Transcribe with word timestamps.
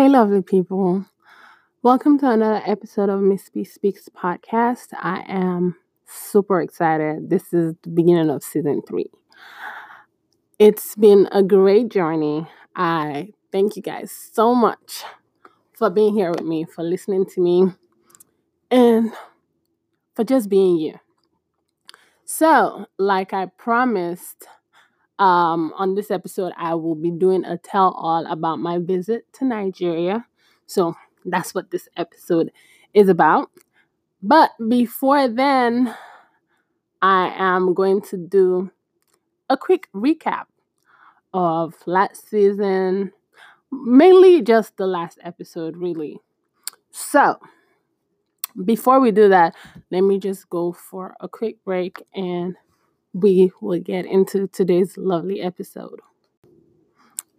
Hey, 0.00 0.08
lovely 0.08 0.40
people. 0.40 1.04
Welcome 1.82 2.18
to 2.20 2.30
another 2.30 2.62
episode 2.64 3.10
of 3.10 3.20
Miss 3.20 3.50
B 3.50 3.64
Speaks 3.64 4.08
podcast. 4.08 4.94
I 4.98 5.22
am 5.28 5.76
super 6.06 6.62
excited. 6.62 7.28
This 7.28 7.52
is 7.52 7.74
the 7.82 7.90
beginning 7.90 8.30
of 8.30 8.42
season 8.42 8.80
three. 8.88 9.10
It's 10.58 10.96
been 10.96 11.28
a 11.32 11.42
great 11.42 11.90
journey. 11.90 12.48
I 12.74 13.34
thank 13.52 13.76
you 13.76 13.82
guys 13.82 14.10
so 14.10 14.54
much 14.54 15.04
for 15.74 15.90
being 15.90 16.14
here 16.14 16.30
with 16.30 16.44
me, 16.44 16.64
for 16.64 16.82
listening 16.82 17.26
to 17.34 17.40
me, 17.42 17.66
and 18.70 19.12
for 20.14 20.24
just 20.24 20.48
being 20.48 20.78
you. 20.78 20.94
So, 22.24 22.86
like 22.98 23.34
I 23.34 23.48
promised, 23.58 24.48
um, 25.20 25.74
on 25.76 25.94
this 25.94 26.10
episode, 26.10 26.52
I 26.56 26.74
will 26.74 26.94
be 26.94 27.10
doing 27.10 27.44
a 27.44 27.58
tell 27.58 27.92
all 27.92 28.26
about 28.26 28.58
my 28.58 28.78
visit 28.78 29.30
to 29.34 29.44
Nigeria. 29.44 30.26
So 30.66 30.96
that's 31.26 31.54
what 31.54 31.70
this 31.70 31.88
episode 31.96 32.50
is 32.94 33.10
about. 33.10 33.50
But 34.22 34.50
before 34.68 35.28
then, 35.28 35.94
I 37.02 37.34
am 37.36 37.74
going 37.74 38.00
to 38.02 38.16
do 38.16 38.70
a 39.50 39.56
quick 39.58 39.88
recap 39.94 40.44
of 41.34 41.74
last 41.86 42.28
season, 42.28 43.12
mainly 43.70 44.40
just 44.40 44.76
the 44.78 44.86
last 44.86 45.18
episode, 45.22 45.76
really. 45.76 46.18
So, 46.90 47.38
before 48.64 49.00
we 49.00 49.10
do 49.10 49.28
that, 49.28 49.54
let 49.90 50.00
me 50.00 50.18
just 50.18 50.48
go 50.50 50.72
for 50.72 51.14
a 51.20 51.28
quick 51.28 51.62
break 51.64 52.02
and 52.14 52.56
we 53.12 53.52
will 53.60 53.80
get 53.80 54.06
into 54.06 54.46
today's 54.48 54.96
lovely 54.96 55.40
episode. 55.40 56.00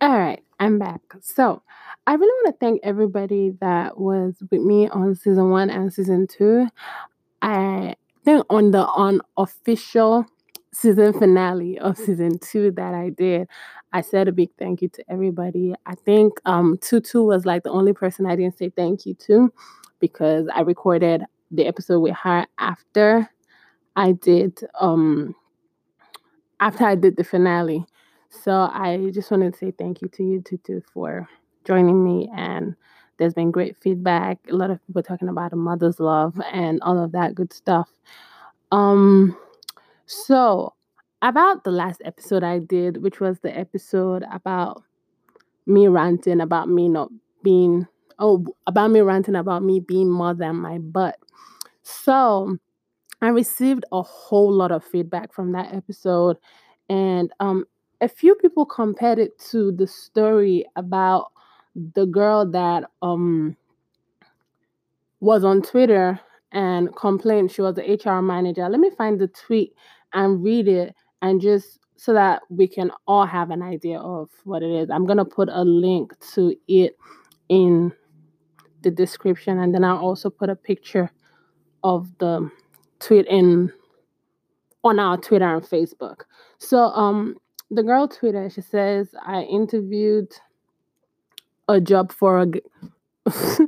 All 0.02 0.18
right, 0.18 0.44
I'm 0.60 0.80
back. 0.80 1.02
So, 1.22 1.62
I 2.08 2.16
really 2.16 2.44
want 2.44 2.56
to 2.56 2.66
thank 2.66 2.82
everybody 2.84 3.54
that 3.62 4.00
was 4.00 4.36
with 4.50 4.62
me 4.62 4.90
on 4.90 5.16
season 5.16 5.50
one 5.52 5.70
and 5.70 5.94
season 5.94 6.28
two. 6.28 6.68
I 7.42 7.96
think 8.26 8.46
on 8.50 8.72
the 8.72 8.88
unofficial 8.88 10.26
season 10.74 11.14
finale 11.14 11.78
of 11.80 11.98
season 11.98 12.40
two 12.40 12.72
that 12.72 12.94
I 12.94 13.10
did, 13.10 13.48
I 13.94 14.02
said 14.02 14.28
a 14.28 14.32
big 14.32 14.50
thank 14.58 14.82
you 14.82 14.90
to 14.90 15.04
everybody. 15.10 15.74
I 15.86 15.96
think 15.96 16.40
um 16.46 16.78
Tutu 16.82 17.24
was 17.24 17.46
like 17.46 17.64
the 17.64 17.72
only 17.72 17.94
person 17.94 18.26
I 18.26 18.36
didn't 18.36 18.58
say 18.58 18.70
thank 18.70 19.06
you 19.06 19.14
to 19.26 19.54
because 20.00 20.48
I 20.54 20.62
recorded 20.62 21.24
the 21.52 21.68
episode 21.68 22.00
with 22.00 22.16
her 22.24 22.48
after 22.58 23.30
I 23.96 24.14
did 24.14 24.60
um 24.80 25.36
after 26.62 26.86
I 26.86 26.96
did 26.96 27.18
the 27.18 27.24
finale. 27.24 27.86
So 28.30 28.52
I 28.54 29.12
just 29.14 29.30
wanted 29.30 29.54
to 29.54 29.60
say 29.60 29.72
thank 29.72 30.02
you 30.02 30.08
to 30.10 30.24
you, 30.24 30.42
Tutu, 30.42 30.80
for 30.94 31.28
joining 31.66 32.04
me. 32.04 32.30
And 32.34 32.76
there's 33.18 33.34
been 33.34 33.52
great 33.52 33.76
feedback. 33.78 34.40
A 34.50 34.56
lot 34.56 34.72
of 34.72 34.86
people 34.88 35.04
talking 35.04 35.28
about 35.28 35.52
a 35.52 35.58
mother's 35.58 36.00
love 36.00 36.40
and 36.52 36.82
all 36.82 37.04
of 37.04 37.12
that 37.12 37.36
good 37.36 37.52
stuff. 37.52 37.90
Um, 38.72 39.36
so 40.06 40.74
about 41.22 41.66
the 41.66 41.72
last 41.72 42.02
episode 42.06 42.44
I 42.44 42.60
did, 42.60 43.04
which 43.04 43.20
was 43.20 43.40
the 43.40 43.56
episode 43.56 44.24
about 44.32 44.84
me 45.68 45.88
ranting 45.88 46.42
about 46.42 46.70
me 46.70 46.90
not 46.90 47.10
being 47.44 47.88
oh 48.18 48.44
about 48.66 48.90
me 48.90 49.00
ranting 49.02 49.36
about 49.36 49.64
me 49.64 49.80
being 49.80 50.10
more 50.10 50.34
than 50.34 50.56
my 50.56 50.78
butt. 50.80 51.18
So 51.84 52.58
I 53.22 53.30
received 53.30 53.86
a 53.92 54.02
whole 54.02 54.52
lot 54.52 54.72
of 54.72 54.84
feedback 54.84 55.34
from 55.34 55.52
that 55.52 55.74
episode, 55.74 56.38
and 56.90 57.32
um, 57.40 57.66
a 58.02 58.08
few 58.08 58.36
people 58.36 58.66
compared 58.66 59.20
it 59.20 59.38
to 59.52 59.72
the 59.72 59.88
story 59.88 60.66
about 60.76 61.32
the 61.94 62.06
girl 62.06 62.46
that 62.52 62.84
um 63.02 63.56
was 65.22 65.44
on 65.44 65.62
Twitter 65.62 66.20
and 66.52 66.94
complained 66.96 67.52
she 67.52 67.62
was 67.62 67.76
the 67.76 68.00
HR 68.04 68.22
manager. 68.22 68.68
Let 68.68 68.80
me 68.80 68.90
find 68.90 69.20
the 69.20 69.28
tweet 69.28 69.74
and 70.14 70.44
read 70.44 70.68
it 70.68 70.96
and 71.22 71.40
just 71.40 71.80
so 71.96 72.14
that 72.14 72.42
we 72.50 72.68
can 72.68 72.92
all 73.08 73.26
have 73.26 73.52
an 73.52 73.62
idea 73.62 74.00
of 74.00 74.30
what 74.44 74.64
it 74.64 74.72
is. 74.72 74.90
I'm 74.90 75.06
gonna 75.06 75.24
put 75.24 75.48
a 75.50 75.64
link 75.64 76.14
to 76.34 76.56
it 76.68 76.98
in 77.48 77.94
the 78.82 78.90
description 78.92 79.60
and 79.60 79.74
then 79.74 79.84
I'll 79.84 80.00
also 80.00 80.30
put 80.30 80.50
a 80.50 80.56
picture 80.56 81.12
of 81.84 82.10
the 82.18 82.50
tweet 83.02 83.26
in 83.28 83.72
on 84.84 85.00
our 85.00 85.18
Twitter 85.18 85.56
and 85.56 85.64
Facebook. 85.64 86.22
So 86.58 86.78
um 86.78 87.38
the 87.70 87.84
girl 87.84 88.08
tweeted, 88.08 88.54
she 88.54 88.62
says, 88.62 89.16
I 89.26 89.44
interviewed 89.44 90.34
a 91.70 91.80
job 91.80 92.12
for 92.12 92.42
a 92.42 92.48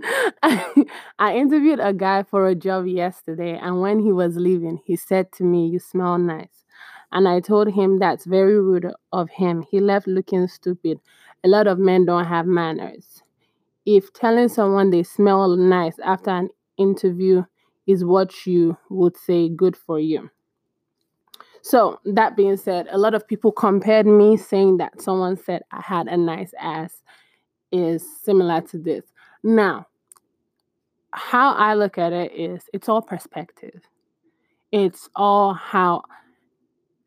I 1.20 1.36
interviewed 1.36 1.80
a 1.80 1.94
guy 1.94 2.24
for 2.24 2.48
a 2.48 2.56
job 2.56 2.86
yesterday 2.88 3.58
and 3.62 3.82
when 3.82 4.00
he 4.00 4.12
was 4.12 4.36
leaving, 4.36 4.80
he 4.86 4.96
said 4.96 5.32
to 5.34 5.44
me, 5.44 5.68
You 5.68 5.80
smell 5.80 6.18
nice. 6.18 6.66
And 7.12 7.28
I 7.28 7.40
told 7.40 7.72
him 7.72 8.00
that's 8.00 8.26
very 8.26 8.60
rude 8.60 8.92
of 9.12 9.30
him. 9.30 9.64
He 9.70 9.80
left 9.80 10.08
looking 10.08 10.48
stupid. 10.48 11.00
A 11.44 11.48
lot 11.48 11.68
of 11.68 11.78
men 11.78 12.06
don't 12.06 12.26
have 12.26 12.48
manners. 12.48 13.22
If 13.86 14.12
telling 14.14 14.50
someone 14.50 14.90
they 14.90 15.04
smell 15.04 15.56
nice 15.56 16.00
after 16.00 16.32
an 16.32 16.50
interview 16.78 17.44
is 17.88 18.04
what 18.04 18.46
you 18.46 18.78
would 18.90 19.18
say 19.18 19.50
good 19.50 19.76
for 19.76 20.00
you. 20.00 20.30
So, 21.62 22.00
that 22.06 22.36
being 22.36 22.58
said, 22.58 22.88
a 22.92 22.98
lot 22.98 23.14
of 23.14 23.26
people 23.26 23.52
compared 23.52 24.06
me 24.06 24.36
saying 24.36 24.78
that 24.78 25.02
someone 25.02 25.38
said 25.38 25.62
I 25.72 25.82
had 25.82 26.08
a 26.08 26.18
nice 26.18 26.54
ass 26.60 27.02
is 27.72 28.06
similar 28.22 28.62
to 28.62 28.78
this. 28.78 29.06
Now, 29.44 29.88
how 31.12 31.54
I 31.54 31.76
look 31.76 31.98
at 31.98 32.12
it 32.12 32.34
is 32.34 32.64
it's 32.74 32.90
all 32.90 33.02
perspective. 33.02 33.82
It's 34.72 35.10
all 35.16 35.54
how 35.54 36.04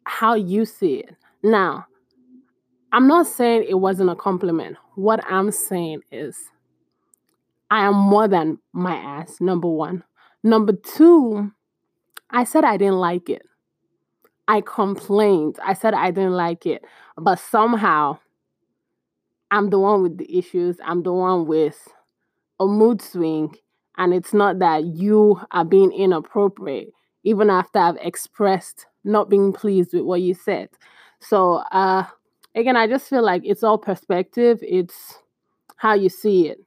how 0.04 0.34
you 0.34 0.64
see 0.64 1.00
it. 1.00 1.16
Now, 1.42 1.86
I'm 2.92 3.08
not 3.08 3.26
saying 3.26 3.66
it 3.68 3.74
wasn't 3.78 4.10
a 4.10 4.16
compliment. 4.16 4.76
What 4.94 5.20
I'm 5.28 5.50
saying 5.50 6.00
is 6.10 6.38
I 7.70 7.84
am 7.84 7.94
more 7.94 8.28
than 8.28 8.58
my 8.72 8.94
ass, 8.94 9.40
number 9.40 9.68
1. 9.68 10.02
Number 10.46 10.74
two, 10.74 11.50
I 12.30 12.44
said 12.44 12.62
I 12.62 12.76
didn't 12.76 13.00
like 13.00 13.28
it. 13.28 13.42
I 14.46 14.60
complained. 14.60 15.58
I 15.60 15.74
said 15.74 15.92
I 15.92 16.12
didn't 16.12 16.34
like 16.36 16.66
it. 16.66 16.84
But 17.18 17.40
somehow, 17.40 18.18
I'm 19.50 19.70
the 19.70 19.80
one 19.80 20.02
with 20.02 20.18
the 20.18 20.38
issues. 20.38 20.76
I'm 20.84 21.02
the 21.02 21.12
one 21.12 21.48
with 21.48 21.88
a 22.60 22.66
mood 22.68 23.02
swing. 23.02 23.56
And 23.98 24.14
it's 24.14 24.32
not 24.32 24.60
that 24.60 24.84
you 24.84 25.40
are 25.50 25.64
being 25.64 25.90
inappropriate, 25.90 26.92
even 27.24 27.50
after 27.50 27.80
I've 27.80 27.96
expressed 27.96 28.86
not 29.02 29.28
being 29.28 29.52
pleased 29.52 29.94
with 29.94 30.04
what 30.04 30.22
you 30.22 30.34
said. 30.34 30.68
So, 31.18 31.54
uh, 31.72 32.04
again, 32.54 32.76
I 32.76 32.86
just 32.86 33.08
feel 33.08 33.24
like 33.24 33.42
it's 33.44 33.64
all 33.64 33.78
perspective, 33.78 34.60
it's 34.62 35.18
how 35.74 35.94
you 35.94 36.08
see 36.08 36.46
it. 36.46 36.58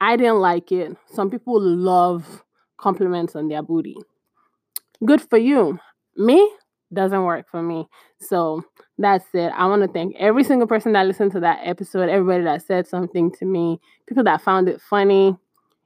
I 0.00 0.16
didn't 0.16 0.38
like 0.38 0.70
it. 0.70 0.96
Some 1.12 1.28
people 1.28 1.60
love 1.60 2.44
compliments 2.78 3.36
on 3.36 3.48
their 3.48 3.62
booty. 3.62 3.96
Good 5.04 5.22
for 5.22 5.38
you. 5.38 5.78
Me 6.16 6.50
doesn't 6.92 7.24
work 7.24 7.46
for 7.50 7.62
me. 7.62 7.88
So 8.20 8.62
that's 8.98 9.26
it. 9.34 9.52
I 9.56 9.66
want 9.66 9.82
to 9.82 9.88
thank 9.88 10.16
every 10.16 10.44
single 10.44 10.68
person 10.68 10.92
that 10.92 11.06
listened 11.06 11.32
to 11.32 11.40
that 11.40 11.60
episode, 11.62 12.08
everybody 12.08 12.44
that 12.44 12.66
said 12.66 12.86
something 12.86 13.30
to 13.32 13.44
me, 13.44 13.80
people 14.06 14.24
that 14.24 14.40
found 14.40 14.68
it 14.68 14.80
funny. 14.80 15.36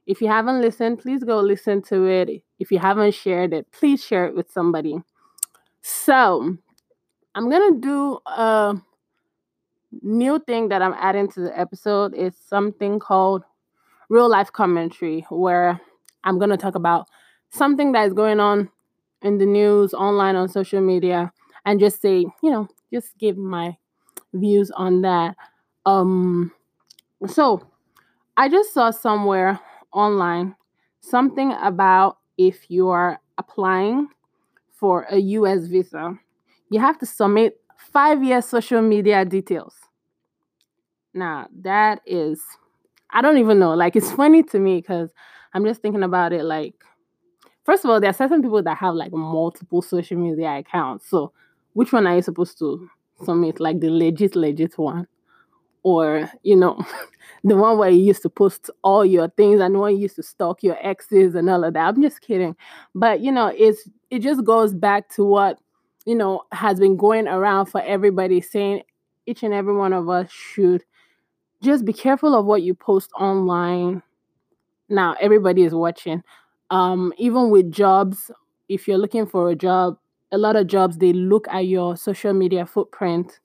If 0.06 0.20
you 0.20 0.28
haven't 0.28 0.60
listened, 0.60 0.98
please 0.98 1.24
go 1.24 1.40
listen 1.40 1.82
to 1.82 2.06
it. 2.06 2.42
If 2.58 2.70
you 2.70 2.78
haven't 2.78 3.14
shared 3.14 3.52
it, 3.52 3.70
please 3.72 4.04
share 4.04 4.26
it 4.26 4.34
with 4.34 4.50
somebody. 4.50 4.96
So 5.82 6.56
I'm 7.34 7.50
gonna 7.50 7.78
do 7.80 8.18
a 8.26 8.74
new 10.02 10.38
thing 10.40 10.68
that 10.68 10.82
I'm 10.82 10.94
adding 10.98 11.28
to 11.32 11.40
the 11.40 11.58
episode. 11.58 12.14
It's 12.14 12.38
something 12.48 12.98
called 12.98 13.44
real 14.08 14.28
life 14.28 14.52
commentary, 14.52 15.26
where 15.30 15.80
I'm 16.24 16.38
going 16.38 16.50
to 16.50 16.56
talk 16.56 16.74
about 16.74 17.06
something 17.50 17.92
that 17.92 18.06
is 18.06 18.12
going 18.12 18.40
on 18.40 18.70
in 19.22 19.38
the 19.38 19.46
news, 19.46 19.92
online, 19.94 20.36
on 20.36 20.48
social 20.48 20.80
media, 20.80 21.32
and 21.64 21.80
just 21.80 22.00
say, 22.00 22.26
you 22.42 22.50
know, 22.50 22.68
just 22.92 23.16
give 23.18 23.36
my 23.36 23.76
views 24.32 24.70
on 24.72 25.02
that. 25.02 25.36
Um, 25.86 26.52
so 27.26 27.62
I 28.36 28.48
just 28.48 28.72
saw 28.72 28.90
somewhere 28.90 29.60
online 29.92 30.54
something 31.00 31.52
about 31.62 32.18
if 32.38 32.70
you 32.70 32.88
are 32.88 33.20
applying 33.38 34.08
for 34.72 35.02
a 35.10 35.18
US 35.18 35.66
visa, 35.66 36.18
you 36.70 36.80
have 36.80 36.98
to 36.98 37.06
submit 37.06 37.60
five 37.76 38.22
year 38.22 38.40
social 38.42 38.82
media 38.82 39.24
details. 39.24 39.74
Now, 41.12 41.48
that 41.62 42.00
is, 42.06 42.40
I 43.10 43.20
don't 43.22 43.38
even 43.38 43.58
know. 43.58 43.74
Like, 43.74 43.96
it's 43.96 44.12
funny 44.12 44.42
to 44.44 44.58
me 44.58 44.80
because 44.80 45.10
I'm 45.52 45.64
just 45.64 45.82
thinking 45.82 46.02
about 46.02 46.32
it 46.32 46.44
like, 46.44 46.74
first 47.64 47.84
of 47.84 47.90
all, 47.90 48.00
there 48.00 48.10
are 48.10 48.14
certain 48.14 48.42
people 48.42 48.62
that 48.62 48.78
have 48.78 48.94
like 48.94 49.12
multiple 49.12 49.82
social 49.82 50.18
media 50.18 50.58
accounts. 50.58 51.08
So, 51.08 51.32
which 51.72 51.92
one 51.92 52.06
are 52.06 52.16
you 52.16 52.22
supposed 52.22 52.58
to 52.58 52.88
submit? 53.24 53.60
Like 53.60 53.80
the 53.80 53.90
legit, 53.90 54.36
legit 54.36 54.78
one, 54.78 55.06
or 55.82 56.30
you 56.42 56.56
know 56.56 56.78
the 57.44 57.56
one 57.56 57.78
where 57.78 57.90
you 57.90 58.02
used 58.02 58.22
to 58.22 58.28
post 58.28 58.70
all 58.82 59.04
your 59.04 59.28
things 59.30 59.60
and 59.60 59.74
the 59.74 59.78
one 59.78 59.92
you 59.94 60.02
used 60.02 60.16
to 60.16 60.22
stalk 60.22 60.62
your 60.62 60.76
exes 60.86 61.34
and 61.34 61.48
all 61.48 61.64
of 61.64 61.74
that 61.74 61.88
i'm 61.88 62.02
just 62.02 62.20
kidding 62.20 62.54
but 62.94 63.20
you 63.20 63.32
know 63.32 63.52
it's 63.56 63.88
it 64.10 64.20
just 64.20 64.44
goes 64.44 64.74
back 64.74 65.08
to 65.08 65.24
what 65.24 65.58
you 66.06 66.14
know 66.14 66.42
has 66.52 66.78
been 66.78 66.96
going 66.96 67.26
around 67.26 67.66
for 67.66 67.80
everybody 67.82 68.40
saying 68.40 68.82
each 69.26 69.42
and 69.42 69.54
every 69.54 69.74
one 69.74 69.92
of 69.92 70.08
us 70.08 70.30
should 70.30 70.84
just 71.62 71.84
be 71.84 71.92
careful 71.92 72.34
of 72.34 72.46
what 72.46 72.62
you 72.62 72.74
post 72.74 73.10
online 73.18 74.02
now 74.90 75.14
everybody 75.20 75.62
is 75.62 75.74
watching 75.74 76.22
um 76.70 77.12
even 77.18 77.50
with 77.50 77.70
jobs 77.70 78.30
if 78.68 78.86
you're 78.86 78.98
looking 78.98 79.26
for 79.26 79.50
a 79.50 79.56
job 79.56 79.96
a 80.32 80.38
lot 80.38 80.56
of 80.56 80.66
jobs 80.66 80.98
they 80.98 81.12
look 81.12 81.48
at 81.48 81.66
your 81.66 81.96
social 81.96 82.32
media 82.32 82.64
footprint 82.64 83.40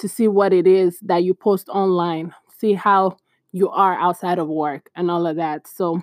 to 0.00 0.08
see 0.08 0.28
what 0.28 0.52
it 0.52 0.66
is 0.66 0.98
that 1.00 1.24
you 1.24 1.34
post 1.34 1.68
online, 1.68 2.34
see 2.58 2.72
how 2.72 3.16
you 3.52 3.68
are 3.68 3.94
outside 3.98 4.38
of 4.38 4.48
work 4.48 4.90
and 4.96 5.10
all 5.10 5.26
of 5.26 5.36
that. 5.36 5.66
So 5.66 6.02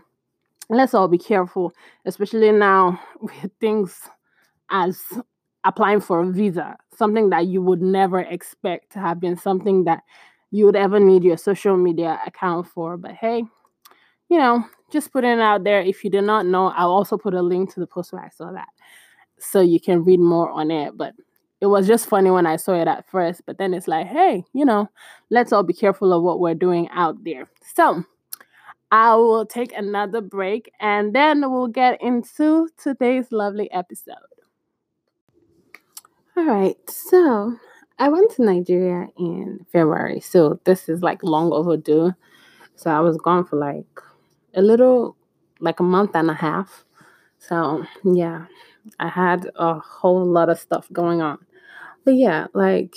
let's 0.69 0.93
all 0.93 1.07
be 1.07 1.17
careful, 1.17 1.73
especially 2.05 2.51
now 2.51 2.99
with 3.19 3.51
things 3.59 3.99
as 4.69 5.01
applying 5.63 5.99
for 5.99 6.21
a 6.21 6.31
visa, 6.31 6.77
something 6.95 7.29
that 7.31 7.47
you 7.47 7.61
would 7.61 7.81
never 7.81 8.19
expect 8.19 8.91
to 8.93 8.99
have 8.99 9.19
been 9.19 9.35
something 9.35 9.85
that 9.85 10.03
you 10.51 10.65
would 10.65 10.75
ever 10.75 10.99
need 10.99 11.23
your 11.23 11.37
social 11.37 11.75
media 11.75 12.19
account 12.25 12.67
for. 12.67 12.97
But 12.97 13.13
hey, 13.13 13.43
you 14.29 14.37
know, 14.37 14.63
just 14.91 15.11
putting 15.11 15.31
it 15.31 15.39
out 15.39 15.63
there. 15.63 15.81
If 15.81 16.03
you 16.03 16.09
did 16.09 16.23
not 16.23 16.45
know, 16.45 16.67
I'll 16.69 16.91
also 16.91 17.17
put 17.17 17.33
a 17.33 17.41
link 17.41 17.73
to 17.73 17.79
the 17.79 17.87
post 17.87 18.13
where 18.13 18.23
I 18.23 18.29
saw 18.29 18.51
that 18.51 18.69
so 19.39 19.61
you 19.61 19.79
can 19.79 20.03
read 20.03 20.19
more 20.19 20.49
on 20.49 20.71
it. 20.71 20.97
But 20.97 21.13
it 21.59 21.67
was 21.67 21.87
just 21.87 22.07
funny 22.07 22.29
when 22.29 22.45
I 22.45 22.55
saw 22.55 22.73
it 22.73 22.87
at 22.87 23.09
first, 23.09 23.41
but 23.45 23.57
then 23.57 23.73
it's 23.73 23.87
like, 23.87 24.07
hey, 24.07 24.43
you 24.53 24.65
know, 24.65 24.89
let's 25.29 25.51
all 25.51 25.63
be 25.63 25.73
careful 25.73 26.13
of 26.13 26.23
what 26.23 26.39
we're 26.39 26.53
doing 26.55 26.87
out 26.89 27.23
there. 27.23 27.47
So 27.75 28.03
I 28.91 29.15
will 29.15 29.45
take 29.45 29.73
another 29.73 30.21
break 30.21 30.71
and 30.79 31.13
then 31.13 31.51
we'll 31.51 31.67
get 31.67 32.01
into 32.01 32.69
today's 32.81 33.31
lovely 33.31 33.71
episode. 33.71 34.15
All 36.37 36.45
right, 36.45 36.77
so 36.87 37.57
I 37.97 38.09
went 38.09 38.29
to 38.35 38.43
Nigeria 38.43 39.07
in 39.17 39.65
February, 39.71 40.19
so 40.19 40.59
this 40.65 40.87
is 40.87 41.01
like 41.01 41.23
long 41.23 41.51
overdue. 41.51 42.13
So 42.75 42.91
I 42.91 42.99
was 42.99 43.17
gone 43.17 43.43
for 43.43 43.55
like 43.55 43.87
a 44.57 44.61
little, 44.61 45.15
like 45.61 45.79
a 45.79 45.83
month 45.83 46.11
and 46.15 46.29
a 46.29 46.33
half. 46.33 46.83
So 47.37 47.85
yeah, 48.03 48.47
I 48.99 49.07
had 49.07 49.49
a 49.55 49.79
whole 49.79 50.25
lot 50.25 50.49
of 50.49 50.59
stuff 50.59 50.87
going 50.91 51.21
on. 51.21 51.37
But 52.03 52.15
yeah, 52.15 52.47
like 52.53 52.95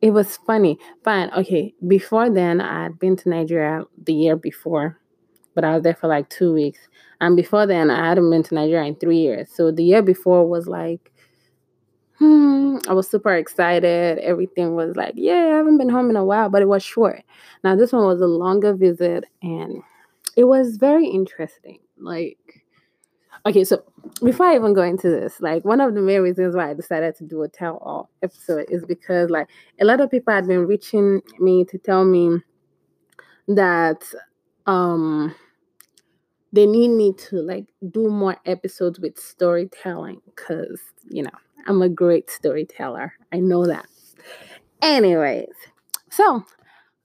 it 0.00 0.10
was 0.10 0.36
funny. 0.38 0.78
Fine. 1.04 1.30
Okay. 1.36 1.74
Before 1.86 2.28
then, 2.28 2.60
I 2.60 2.82
had 2.84 2.98
been 2.98 3.16
to 3.16 3.28
Nigeria 3.28 3.84
the 4.02 4.12
year 4.12 4.36
before, 4.36 4.98
but 5.54 5.64
I 5.64 5.74
was 5.74 5.84
there 5.84 5.94
for 5.94 6.08
like 6.08 6.28
two 6.28 6.52
weeks. 6.52 6.80
And 7.20 7.36
before 7.36 7.66
then, 7.66 7.88
I 7.88 8.08
hadn't 8.08 8.28
been 8.30 8.42
to 8.42 8.54
Nigeria 8.54 8.88
in 8.88 8.96
three 8.96 9.18
years. 9.18 9.48
So 9.54 9.70
the 9.70 9.84
year 9.84 10.02
before 10.02 10.48
was 10.48 10.66
like, 10.66 11.12
hmm, 12.18 12.78
I 12.88 12.94
was 12.94 13.08
super 13.08 13.34
excited. 13.34 14.18
Everything 14.18 14.74
was 14.74 14.96
like, 14.96 15.14
yeah, 15.16 15.50
I 15.52 15.56
haven't 15.56 15.78
been 15.78 15.88
home 15.88 16.10
in 16.10 16.16
a 16.16 16.24
while, 16.24 16.48
but 16.48 16.62
it 16.62 16.68
was 16.68 16.82
short. 16.82 17.22
Now, 17.62 17.76
this 17.76 17.92
one 17.92 18.04
was 18.04 18.20
a 18.20 18.26
longer 18.26 18.74
visit 18.74 19.24
and 19.40 19.82
it 20.36 20.44
was 20.44 20.76
very 20.76 21.06
interesting. 21.06 21.80
Like, 21.98 22.62
Okay, 23.44 23.64
so 23.64 23.82
before 24.22 24.46
I 24.46 24.54
even 24.54 24.72
go 24.72 24.82
into 24.82 25.08
this, 25.10 25.40
like 25.40 25.64
one 25.64 25.80
of 25.80 25.94
the 25.94 26.00
main 26.00 26.20
reasons 26.20 26.54
why 26.54 26.70
I 26.70 26.74
decided 26.74 27.16
to 27.16 27.24
do 27.24 27.42
a 27.42 27.48
tell 27.48 27.78
all 27.78 28.08
episode 28.22 28.66
is 28.70 28.84
because 28.84 29.30
like 29.30 29.48
a 29.80 29.84
lot 29.84 30.00
of 30.00 30.12
people 30.12 30.32
had 30.32 30.46
been 30.46 30.66
reaching 30.66 31.22
me 31.40 31.64
to 31.64 31.78
tell 31.78 32.04
me 32.04 32.38
that 33.48 34.04
um 34.66 35.34
they 36.52 36.66
need 36.66 36.88
me 36.88 37.12
to 37.14 37.42
like 37.42 37.66
do 37.90 38.08
more 38.08 38.36
episodes 38.46 39.00
with 39.00 39.18
storytelling 39.18 40.20
because 40.26 40.80
you 41.10 41.24
know 41.24 41.30
I'm 41.66 41.82
a 41.82 41.88
great 41.88 42.30
storyteller. 42.30 43.12
I 43.32 43.40
know 43.40 43.66
that. 43.66 43.86
Anyways, 44.82 45.54
so 46.10 46.44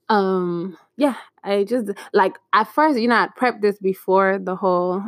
um 0.08 0.78
yeah, 0.98 1.16
I 1.44 1.64
just 1.64 1.92
like 2.14 2.38
at 2.54 2.68
first, 2.68 3.00
you 3.00 3.08
know, 3.08 3.16
I 3.16 3.28
prepped 3.40 3.62
this 3.62 3.78
before 3.80 4.40
the 4.40 4.56
whole 4.56 5.04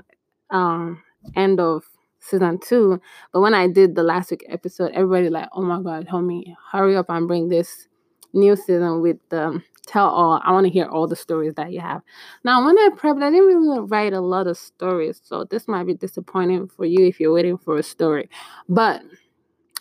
um 0.52 1.04
end 1.36 1.60
of 1.60 1.84
season 2.20 2.60
two. 2.60 3.02
But 3.34 3.42
when 3.42 3.54
I 3.54 3.68
did 3.68 3.96
the 3.96 4.04
last 4.04 4.32
week 4.32 4.46
episode, 4.50 4.92
everybody 4.94 5.30
like, 5.30 5.50
oh 5.54 5.62
my 5.62 5.82
god, 5.82 6.08
homie, 6.08 6.56
hurry 6.72 6.96
up 6.96 7.10
and 7.10 7.28
bring 7.28 7.50
this 7.50 7.88
new 8.34 8.56
season 8.56 9.02
with 9.02 9.18
the 9.30 9.62
tell 9.88 10.08
all. 10.08 10.40
I 10.44 10.52
want 10.52 10.68
to 10.68 10.72
hear 10.72 10.86
all 10.86 11.08
the 11.08 11.16
stories 11.16 11.56
that 11.56 11.72
you 11.72 11.80
have. 11.80 12.02
Now, 12.44 12.64
when 12.64 12.78
I 12.78 12.90
prepped, 12.96 13.24
I 13.24 13.32
didn't 13.32 13.48
really 13.48 13.80
write 13.88 14.14
a 14.14 14.22
lot 14.22 14.46
of 14.48 14.58
stories, 14.58 15.20
so 15.24 15.46
this 15.46 15.68
might 15.68 15.86
be 15.86 15.96
disappointing 15.96 16.68
for 16.68 16.86
you 16.86 17.08
if 17.08 17.20
you're 17.20 17.34
waiting 17.34 17.58
for 17.58 17.78
a 17.78 17.84
story. 17.84 18.30
But 18.68 19.02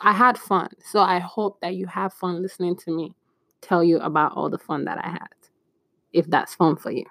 I 0.00 0.12
had 0.12 0.38
fun, 0.38 0.70
so 0.82 1.00
I 1.00 1.18
hope 1.18 1.60
that 1.60 1.74
you 1.74 1.86
have 1.86 2.14
fun 2.14 2.40
listening 2.40 2.76
to 2.76 2.90
me 2.90 3.14
tell 3.60 3.82
you 3.82 3.98
about 3.98 4.32
all 4.36 4.48
the 4.48 4.58
fun 4.58 4.84
that 4.84 4.98
I 5.04 5.10
had, 5.10 5.28
if 6.12 6.26
that's 6.28 6.54
fun 6.54 6.76
for 6.76 6.90
you. 6.90 7.04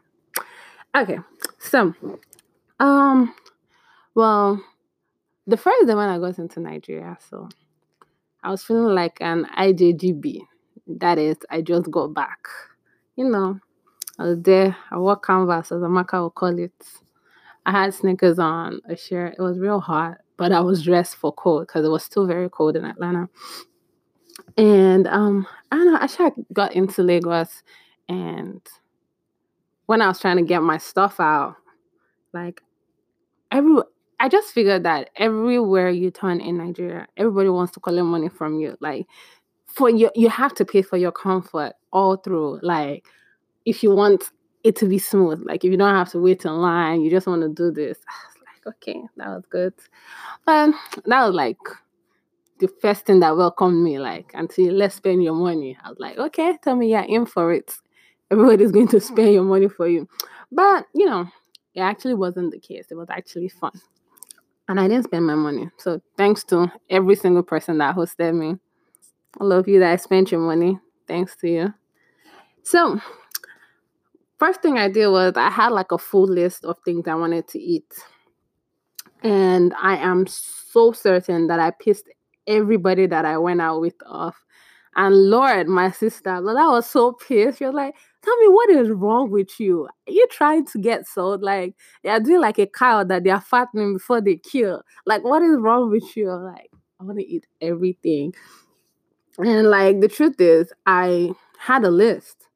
Okay, 0.95 1.19
so 1.59 1.93
um 2.79 3.33
well, 4.15 4.59
the 5.45 5.57
first 5.57 5.85
day 5.85 5.93
when 5.93 6.09
I 6.09 6.17
got 6.17 6.39
into 6.39 6.59
Nigeria, 6.59 7.17
so 7.29 7.49
I 8.43 8.49
was 8.49 8.63
feeling 8.63 8.95
like 8.95 9.17
an 9.21 9.45
IJGB. 9.57 10.41
That 10.87 11.19
is, 11.19 11.37
I 11.51 11.61
just 11.61 11.91
got 11.91 12.13
back. 12.13 12.47
You 13.15 13.29
know, 13.29 13.59
I 14.17 14.23
was 14.23 14.41
there, 14.41 14.75
I 14.89 14.97
wore 14.97 15.17
canvas, 15.17 15.71
as 15.71 15.81
Amaka 15.81 16.23
would 16.23 16.33
call 16.33 16.57
it. 16.57 16.71
I 17.65 17.71
had 17.71 17.93
sneakers 17.93 18.39
on, 18.39 18.79
a 18.87 18.95
shirt. 18.95 19.35
It 19.37 19.41
was 19.41 19.59
real 19.59 19.79
hot, 19.79 20.17
but 20.37 20.51
I 20.51 20.61
was 20.61 20.81
dressed 20.81 21.17
for 21.17 21.31
cold 21.33 21.67
because 21.67 21.85
it 21.85 21.89
was 21.89 22.03
still 22.03 22.25
very 22.25 22.49
cold 22.49 22.75
in 22.75 22.85
Atlanta. 22.85 23.29
And 24.57 25.07
um, 25.07 25.45
I 25.71 25.75
don't 25.75 25.93
know, 25.93 25.99
actually 25.99 26.25
I 26.27 26.31
got 26.53 26.73
into 26.73 27.03
Lagos 27.03 27.63
and 28.09 28.61
when 29.87 30.01
I 30.01 30.07
was 30.07 30.19
trying 30.19 30.37
to 30.37 30.43
get 30.43 30.61
my 30.61 30.77
stuff 30.77 31.19
out, 31.19 31.55
like 32.33 32.61
every 33.51 33.81
I 34.19 34.29
just 34.29 34.51
figured 34.53 34.83
that 34.83 35.11
everywhere 35.15 35.89
you 35.89 36.11
turn 36.11 36.39
in 36.41 36.57
Nigeria, 36.57 37.07
everybody 37.17 37.49
wants 37.49 37.73
to 37.73 37.79
collect 37.79 38.05
money 38.05 38.29
from 38.29 38.59
you. 38.59 38.77
Like 38.79 39.07
for 39.67 39.89
you, 39.89 40.09
you 40.15 40.29
have 40.29 40.53
to 40.55 40.65
pay 40.65 40.81
for 40.81 40.97
your 40.97 41.11
comfort 41.11 41.73
all 41.91 42.17
through. 42.17 42.59
Like 42.63 43.05
if 43.65 43.83
you 43.83 43.91
want 43.91 44.23
it 44.63 44.75
to 44.77 44.87
be 44.87 44.97
smooth, 44.97 45.41
like 45.45 45.63
if 45.63 45.71
you 45.71 45.77
don't 45.77 45.93
have 45.93 46.09
to 46.11 46.19
wait 46.19 46.45
in 46.45 46.53
line, 46.53 47.01
you 47.01 47.11
just 47.11 47.27
want 47.27 47.41
to 47.43 47.49
do 47.49 47.71
this. 47.71 47.99
I 48.07 48.27
was 48.27 48.37
like, 48.65 48.75
okay, 48.75 49.01
that 49.17 49.27
was 49.27 49.43
good. 49.49 49.73
But 50.45 50.71
that 51.05 51.25
was 51.25 51.35
like 51.35 51.57
the 52.59 52.69
first 52.81 53.05
thing 53.05 53.19
that 53.19 53.37
welcomed 53.37 53.83
me. 53.83 53.99
Like 53.99 54.31
until 54.33 54.73
let's 54.73 54.95
spend 54.95 55.23
your 55.23 55.35
money. 55.35 55.77
I 55.83 55.89
was 55.89 55.99
like, 55.99 56.17
okay, 56.17 56.57
tell 56.63 56.75
me 56.75 56.91
you're 56.91 57.01
in 57.01 57.27
for 57.27 57.53
it. 57.53 57.71
Everybody's 58.31 58.71
going 58.71 58.87
to 58.89 58.99
spend 59.01 59.33
your 59.33 59.43
money 59.43 59.67
for 59.67 59.87
you. 59.87 60.07
But 60.51 60.85
you 60.93 61.05
know, 61.05 61.27
it 61.73 61.81
actually 61.81 62.15
wasn't 62.15 62.51
the 62.51 62.59
case. 62.59 62.87
It 62.91 62.95
was 62.95 63.09
actually 63.09 63.49
fun 63.49 63.79
and 64.67 64.79
I 64.79 64.87
didn't 64.87 65.05
spend 65.05 65.25
my 65.25 65.35
money. 65.35 65.69
So 65.77 66.01
thanks 66.17 66.43
to 66.45 66.71
every 66.89 67.15
single 67.15 67.43
person 67.43 67.77
that 67.77 67.95
hosted 67.95 68.35
me. 68.35 68.57
I 69.39 69.43
love 69.43 69.67
you 69.67 69.79
that 69.79 69.91
I 69.91 69.95
spent 69.95 70.31
your 70.31 70.41
money. 70.41 70.79
Thanks 71.07 71.35
to 71.37 71.49
you. 71.49 71.73
So 72.63 72.99
first 74.39 74.61
thing 74.61 74.77
I 74.77 74.89
did 74.89 75.07
was 75.07 75.33
I 75.35 75.49
had 75.49 75.71
like 75.71 75.91
a 75.91 75.97
full 75.97 76.27
list 76.27 76.65
of 76.65 76.77
things 76.83 77.07
I 77.07 77.15
wanted 77.15 77.47
to 77.49 77.59
eat. 77.59 77.93
And 79.23 79.73
I 79.81 79.97
am 79.97 80.27
so 80.27 80.91
certain 80.91 81.47
that 81.47 81.59
I 81.59 81.71
pissed 81.71 82.09
everybody 82.45 83.07
that 83.07 83.25
I 83.25 83.37
went 83.37 83.61
out 83.61 83.81
with 83.81 83.95
off. 84.05 84.35
And 84.95 85.29
Lord, 85.29 85.67
my 85.67 85.91
sister, 85.91 86.29
I 86.29 86.39
was 86.39 86.89
so 86.89 87.13
pissed. 87.13 87.59
She 87.59 87.65
was 87.65 87.73
like, 87.73 87.95
Tell 88.27 88.37
me 88.39 88.47
what 88.49 88.69
is 88.71 88.89
wrong 88.89 89.31
with 89.31 89.57
you? 89.57 89.85
Are 89.85 90.11
you 90.11 90.27
trying 90.29 90.65
to 90.65 90.79
get 90.79 91.07
sold? 91.07 91.43
Like 91.43 91.75
they're 92.03 92.19
doing 92.19 92.41
like 92.41 92.59
a 92.59 92.67
cow 92.67 93.05
that 93.05 93.23
they're 93.23 93.39
fattening 93.39 93.93
before 93.93 94.19
they 94.19 94.35
kill. 94.35 94.83
Like, 95.05 95.23
what 95.23 95.41
is 95.41 95.57
wrong 95.57 95.89
with 95.89 96.17
you? 96.17 96.33
like, 96.33 96.69
I 96.99 97.05
want 97.05 97.19
to 97.19 97.25
eat 97.25 97.47
everything. 97.61 98.33
And 99.37 99.69
like 99.69 100.01
the 100.01 100.09
truth 100.09 100.41
is, 100.41 100.73
I 100.85 101.31
had 101.57 101.85
a 101.85 101.89
list. 101.89 102.49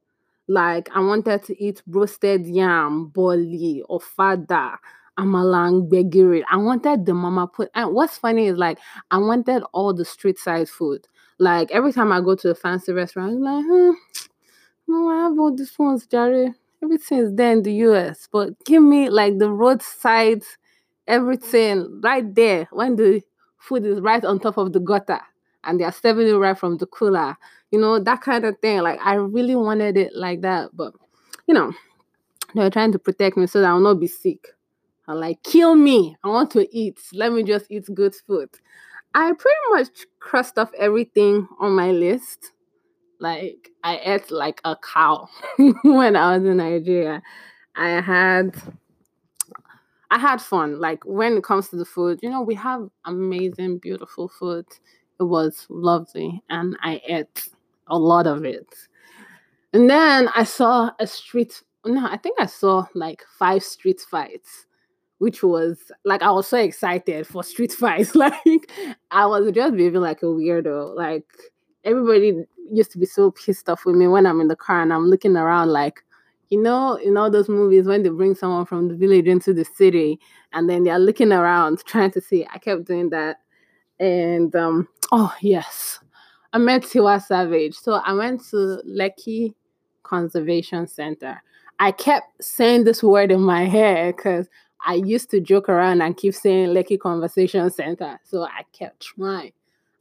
Like 0.49 0.89
I 0.93 0.99
wanted 0.99 1.43
to 1.43 1.63
eat 1.63 1.81
roasted 1.87 2.47
yam, 2.47 3.05
boli, 3.05 3.81
ofada, 3.89 4.75
amalang, 5.17 5.89
gbegiri. 5.89 6.43
I 6.51 6.57
wanted 6.57 7.05
the 7.05 7.13
mama 7.13 7.47
put. 7.47 7.69
And 7.75 7.93
what's 7.93 8.17
funny 8.17 8.47
is 8.47 8.57
like 8.57 8.77
I 9.09 9.19
wanted 9.19 9.63
all 9.71 9.93
the 9.93 10.03
street 10.03 10.37
side 10.37 10.67
food. 10.67 11.07
Like 11.39 11.71
every 11.71 11.93
time 11.93 12.11
I 12.11 12.19
go 12.19 12.35
to 12.35 12.49
a 12.49 12.55
fancy 12.55 12.91
restaurant, 12.91 13.35
I'm 13.35 13.41
like, 13.41 13.65
hmm, 13.65 13.91
no, 14.87 15.09
I 15.09 15.23
have 15.23 15.39
all 15.39 15.55
these 15.55 15.77
ones, 15.77 16.07
Jerry. 16.07 16.53
Everything 16.83 17.19
is 17.19 17.33
there 17.35 17.51
in 17.51 17.63
the 17.63 17.73
US, 17.73 18.27
but 18.31 18.53
give 18.65 18.81
me 18.83 19.09
like 19.09 19.37
the 19.37 19.51
roadside, 19.51 20.43
everything 21.07 22.01
right 22.03 22.33
there 22.33 22.67
when 22.71 22.95
the 22.95 23.21
food 23.59 23.85
is 23.85 23.99
right 24.01 24.23
on 24.25 24.39
top 24.39 24.57
of 24.57 24.73
the 24.73 24.79
gutter. 24.79 25.21
and 25.63 25.79
they're 25.79 25.91
serving 25.91 26.27
it 26.27 26.33
right 26.33 26.57
from 26.57 26.77
the 26.77 26.87
cooler. 26.87 27.37
You 27.71 27.79
know, 27.79 27.99
that 27.99 28.21
kind 28.21 28.45
of 28.45 28.57
thing. 28.59 28.79
Like 28.81 28.99
I 29.03 29.13
really 29.15 29.55
wanted 29.55 29.95
it 29.97 30.13
like 30.15 30.41
that, 30.41 30.71
but 30.75 30.93
you 31.47 31.53
know, 31.53 31.71
they 32.55 32.61
were 32.63 32.69
trying 32.69 32.91
to 32.93 32.99
protect 32.99 33.37
me 33.37 33.47
so 33.47 33.61
that 33.61 33.67
I'll 33.69 33.79
not 33.79 33.99
be 33.99 34.07
sick. 34.07 34.49
I'm 35.07 35.17
like, 35.19 35.43
kill 35.43 35.75
me. 35.75 36.17
I 36.23 36.29
want 36.29 36.51
to 36.51 36.67
eat. 36.75 36.99
Let 37.13 37.33
me 37.33 37.43
just 37.43 37.67
eat 37.71 37.85
good 37.93 38.15
food. 38.15 38.49
I 39.13 39.33
pretty 39.33 39.57
much 39.71 39.89
crossed 40.19 40.57
off 40.57 40.71
everything 40.77 41.47
on 41.59 41.73
my 41.73 41.91
list. 41.91 42.51
Like 43.21 43.69
I 43.83 43.99
ate 44.03 44.31
like 44.31 44.59
a 44.65 44.75
cow 44.75 45.29
when 45.83 46.15
I 46.15 46.35
was 46.35 46.45
in 46.45 46.57
Nigeria. 46.57 47.21
I 47.75 48.01
had 48.01 48.55
I 50.09 50.17
had 50.17 50.41
fun. 50.41 50.79
Like 50.79 51.05
when 51.05 51.37
it 51.37 51.43
comes 51.43 51.69
to 51.69 51.75
the 51.75 51.85
food, 51.85 52.19
you 52.23 52.29
know, 52.31 52.41
we 52.41 52.55
have 52.55 52.89
amazing, 53.05 53.77
beautiful 53.77 54.27
food. 54.27 54.65
It 55.19 55.23
was 55.23 55.67
lovely, 55.69 56.41
and 56.49 56.75
I 56.81 56.99
ate 57.07 57.47
a 57.87 57.97
lot 57.97 58.25
of 58.25 58.43
it. 58.43 58.67
And 59.71 59.87
then 59.87 60.27
I 60.35 60.43
saw 60.43 60.89
a 60.99 61.05
street. 61.05 61.61
No, 61.85 62.05
I 62.05 62.17
think 62.17 62.39
I 62.39 62.47
saw 62.47 62.87
like 62.95 63.23
five 63.37 63.63
street 63.63 64.01
fights, 64.01 64.65
which 65.19 65.43
was 65.43 65.91
like 66.05 66.23
I 66.23 66.31
was 66.31 66.47
so 66.47 66.57
excited 66.57 67.27
for 67.27 67.43
street 67.43 67.71
fights. 67.83 68.15
like 68.15 68.71
I 69.11 69.27
was 69.27 69.51
just 69.51 69.75
behaving 69.75 70.01
like 70.01 70.23
a 70.23 70.25
weirdo. 70.25 70.95
Like 70.95 71.27
everybody 71.83 72.45
used 72.71 72.91
to 72.91 72.97
be 72.97 73.05
so 73.05 73.31
pissed 73.31 73.69
off 73.69 73.85
with 73.85 73.95
me 73.95 74.07
when 74.07 74.25
I'm 74.25 74.41
in 74.41 74.47
the 74.47 74.55
car 74.55 74.81
and 74.81 74.93
I'm 74.93 75.05
looking 75.05 75.37
around 75.37 75.69
like 75.69 76.03
you 76.51 76.61
know, 76.61 76.95
in 76.95 77.15
all 77.15 77.31
those 77.31 77.47
movies 77.47 77.85
when 77.85 78.03
they 78.03 78.09
bring 78.09 78.35
someone 78.35 78.65
from 78.65 78.89
the 78.89 78.95
village 78.95 79.25
into 79.25 79.53
the 79.53 79.63
city 79.63 80.19
and 80.51 80.69
then 80.69 80.83
they're 80.83 80.99
looking 80.99 81.31
around 81.31 81.79
trying 81.85 82.11
to 82.11 82.21
see. 82.21 82.45
I 82.53 82.59
kept 82.59 82.85
doing 82.85 83.09
that. 83.09 83.37
And 83.99 84.53
um, 84.55 84.87
oh 85.11 85.33
yes. 85.39 85.99
I 86.53 86.57
met 86.57 86.81
Tiwa 86.81 87.23
Savage. 87.23 87.75
So 87.75 87.93
I 87.93 88.11
went 88.11 88.43
to 88.49 88.81
Lekki 88.85 89.55
Conservation 90.03 90.85
Center. 90.87 91.41
I 91.79 91.93
kept 91.93 92.43
saying 92.43 92.83
this 92.83 93.01
word 93.01 93.31
in 93.31 93.39
my 93.39 93.63
head 93.63 94.17
because 94.17 94.49
I 94.85 94.95
used 94.95 95.31
to 95.31 95.39
joke 95.39 95.69
around 95.69 96.01
and 96.01 96.17
keep 96.17 96.35
saying 96.35 96.69
Lekki 96.69 96.99
Conversation 96.99 97.71
Center. 97.71 98.19
So 98.25 98.43
I 98.43 98.63
kept 98.73 98.99
trying 98.99 99.53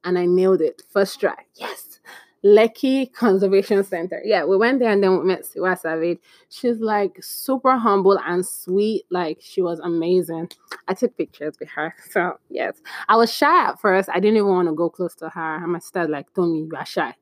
and 0.02 0.18
I 0.18 0.26
nailed 0.26 0.62
it 0.62 0.82
first 0.90 1.20
try. 1.20 1.36
Yes. 1.54 2.00
Lekki 2.44 3.12
Conservation 3.12 3.84
Center. 3.84 4.20
Yeah, 4.24 4.44
we 4.44 4.56
went 4.56 4.78
there 4.78 4.90
and 4.90 5.02
then 5.02 5.18
we 5.18 5.24
met 5.24 5.42
Tiwa 5.42 5.78
Savage. 5.78 6.18
She's 6.48 6.78
like 6.78 7.22
super 7.22 7.76
humble 7.76 8.18
and 8.24 8.44
sweet. 8.46 9.04
Like 9.10 9.38
she 9.40 9.60
was 9.60 9.78
amazing. 9.80 10.50
I 10.88 10.94
took 10.94 11.16
pictures 11.16 11.56
with 11.60 11.68
her. 11.70 11.94
So 12.10 12.38
yes, 12.48 12.80
I 13.08 13.16
was 13.16 13.32
shy 13.32 13.68
at 13.68 13.80
first. 13.80 14.08
I 14.08 14.20
didn't 14.20 14.38
even 14.38 14.48
want 14.48 14.68
to 14.68 14.74
go 14.74 14.88
close 14.88 15.14
to 15.16 15.28
her. 15.28 15.56
And 15.56 15.72
my 15.72 15.78
sister 15.78 16.08
like 16.08 16.32
told 16.34 16.52
me 16.52 16.60
you 16.60 16.70
are 16.76 16.86
shy. 16.86 17.14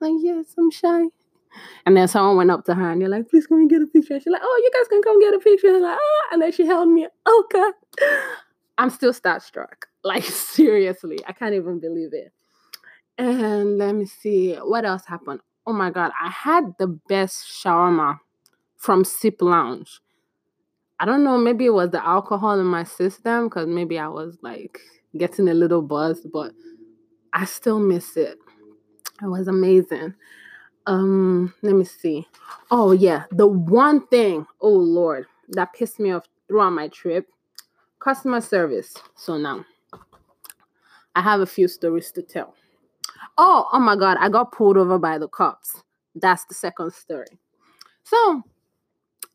like 0.00 0.12
yes, 0.18 0.54
I'm 0.58 0.70
shy. 0.70 1.04
And 1.86 1.96
then 1.96 2.06
someone 2.06 2.36
went 2.36 2.50
up 2.50 2.64
to 2.66 2.74
her 2.74 2.92
and 2.92 3.00
they're 3.00 3.08
like, 3.08 3.30
please 3.30 3.46
come 3.46 3.58
and 3.58 3.70
get 3.70 3.80
a 3.80 3.86
picture. 3.86 4.20
She's 4.20 4.30
like, 4.30 4.42
oh, 4.44 4.60
you 4.62 4.70
guys 4.78 4.88
can 4.88 5.02
come 5.02 5.18
get 5.20 5.34
a 5.34 5.38
picture. 5.38 5.68
And 5.68 5.82
like, 5.82 5.98
oh, 5.98 6.28
and 6.32 6.42
then 6.42 6.52
she 6.52 6.66
held 6.66 6.88
me. 6.88 7.06
Okay. 7.26 7.70
I'm 8.78 8.90
still 8.90 9.12
starstruck. 9.12 9.84
Like 10.04 10.24
seriously, 10.24 11.18
I 11.26 11.32
can't 11.32 11.54
even 11.54 11.80
believe 11.80 12.10
it. 12.12 12.32
And 13.18 13.78
let 13.78 13.94
me 13.94 14.04
see 14.06 14.54
what 14.54 14.84
else 14.84 15.04
happened. 15.06 15.40
Oh 15.66 15.72
my 15.72 15.90
god, 15.90 16.12
I 16.20 16.30
had 16.30 16.74
the 16.78 16.86
best 16.86 17.44
shawarma 17.46 18.20
from 18.76 19.04
Sip 19.04 19.40
Lounge. 19.40 20.00
I 21.00 21.04
don't 21.04 21.24
know, 21.24 21.36
maybe 21.36 21.66
it 21.66 21.74
was 21.74 21.90
the 21.90 22.04
alcohol 22.06 22.58
in 22.58 22.66
my 22.66 22.84
system 22.84 23.48
because 23.48 23.66
maybe 23.66 23.98
I 23.98 24.08
was 24.08 24.38
like 24.42 24.80
getting 25.16 25.48
a 25.48 25.54
little 25.54 25.82
buzzed, 25.82 26.30
but 26.32 26.52
I 27.32 27.44
still 27.44 27.78
miss 27.78 28.16
it. 28.16 28.38
It 29.22 29.26
was 29.26 29.48
amazing. 29.48 30.14
Um, 30.86 31.52
let 31.62 31.74
me 31.74 31.84
see. 31.84 32.26
Oh 32.70 32.92
yeah, 32.92 33.24
the 33.32 33.46
one 33.46 34.06
thing, 34.06 34.46
oh 34.60 34.70
Lord, 34.70 35.26
that 35.48 35.72
pissed 35.72 35.98
me 35.98 36.12
off 36.12 36.24
throughout 36.48 36.70
my 36.70 36.88
trip, 36.88 37.26
customer 37.98 38.40
service. 38.40 38.94
So 39.16 39.36
now 39.36 39.64
I 41.14 41.22
have 41.22 41.40
a 41.40 41.46
few 41.46 41.66
stories 41.66 42.12
to 42.12 42.22
tell. 42.22 42.54
Oh, 43.38 43.68
oh 43.72 43.80
my 43.80 43.96
God, 43.96 44.16
I 44.20 44.28
got 44.28 44.52
pulled 44.52 44.76
over 44.76 44.98
by 44.98 45.18
the 45.18 45.28
cops. 45.28 45.82
That's 46.14 46.44
the 46.44 46.54
second 46.54 46.92
story. 46.92 47.26
So, 48.04 48.42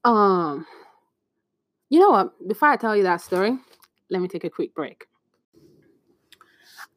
um, 0.03 0.65
you 1.89 1.99
know 1.99 2.09
what? 2.09 2.47
Before 2.47 2.69
I 2.69 2.77
tell 2.77 2.95
you 2.95 3.03
that 3.03 3.21
story, 3.21 3.57
let 4.09 4.21
me 4.21 4.27
take 4.27 4.43
a 4.43 4.49
quick 4.49 4.73
break. 4.73 5.05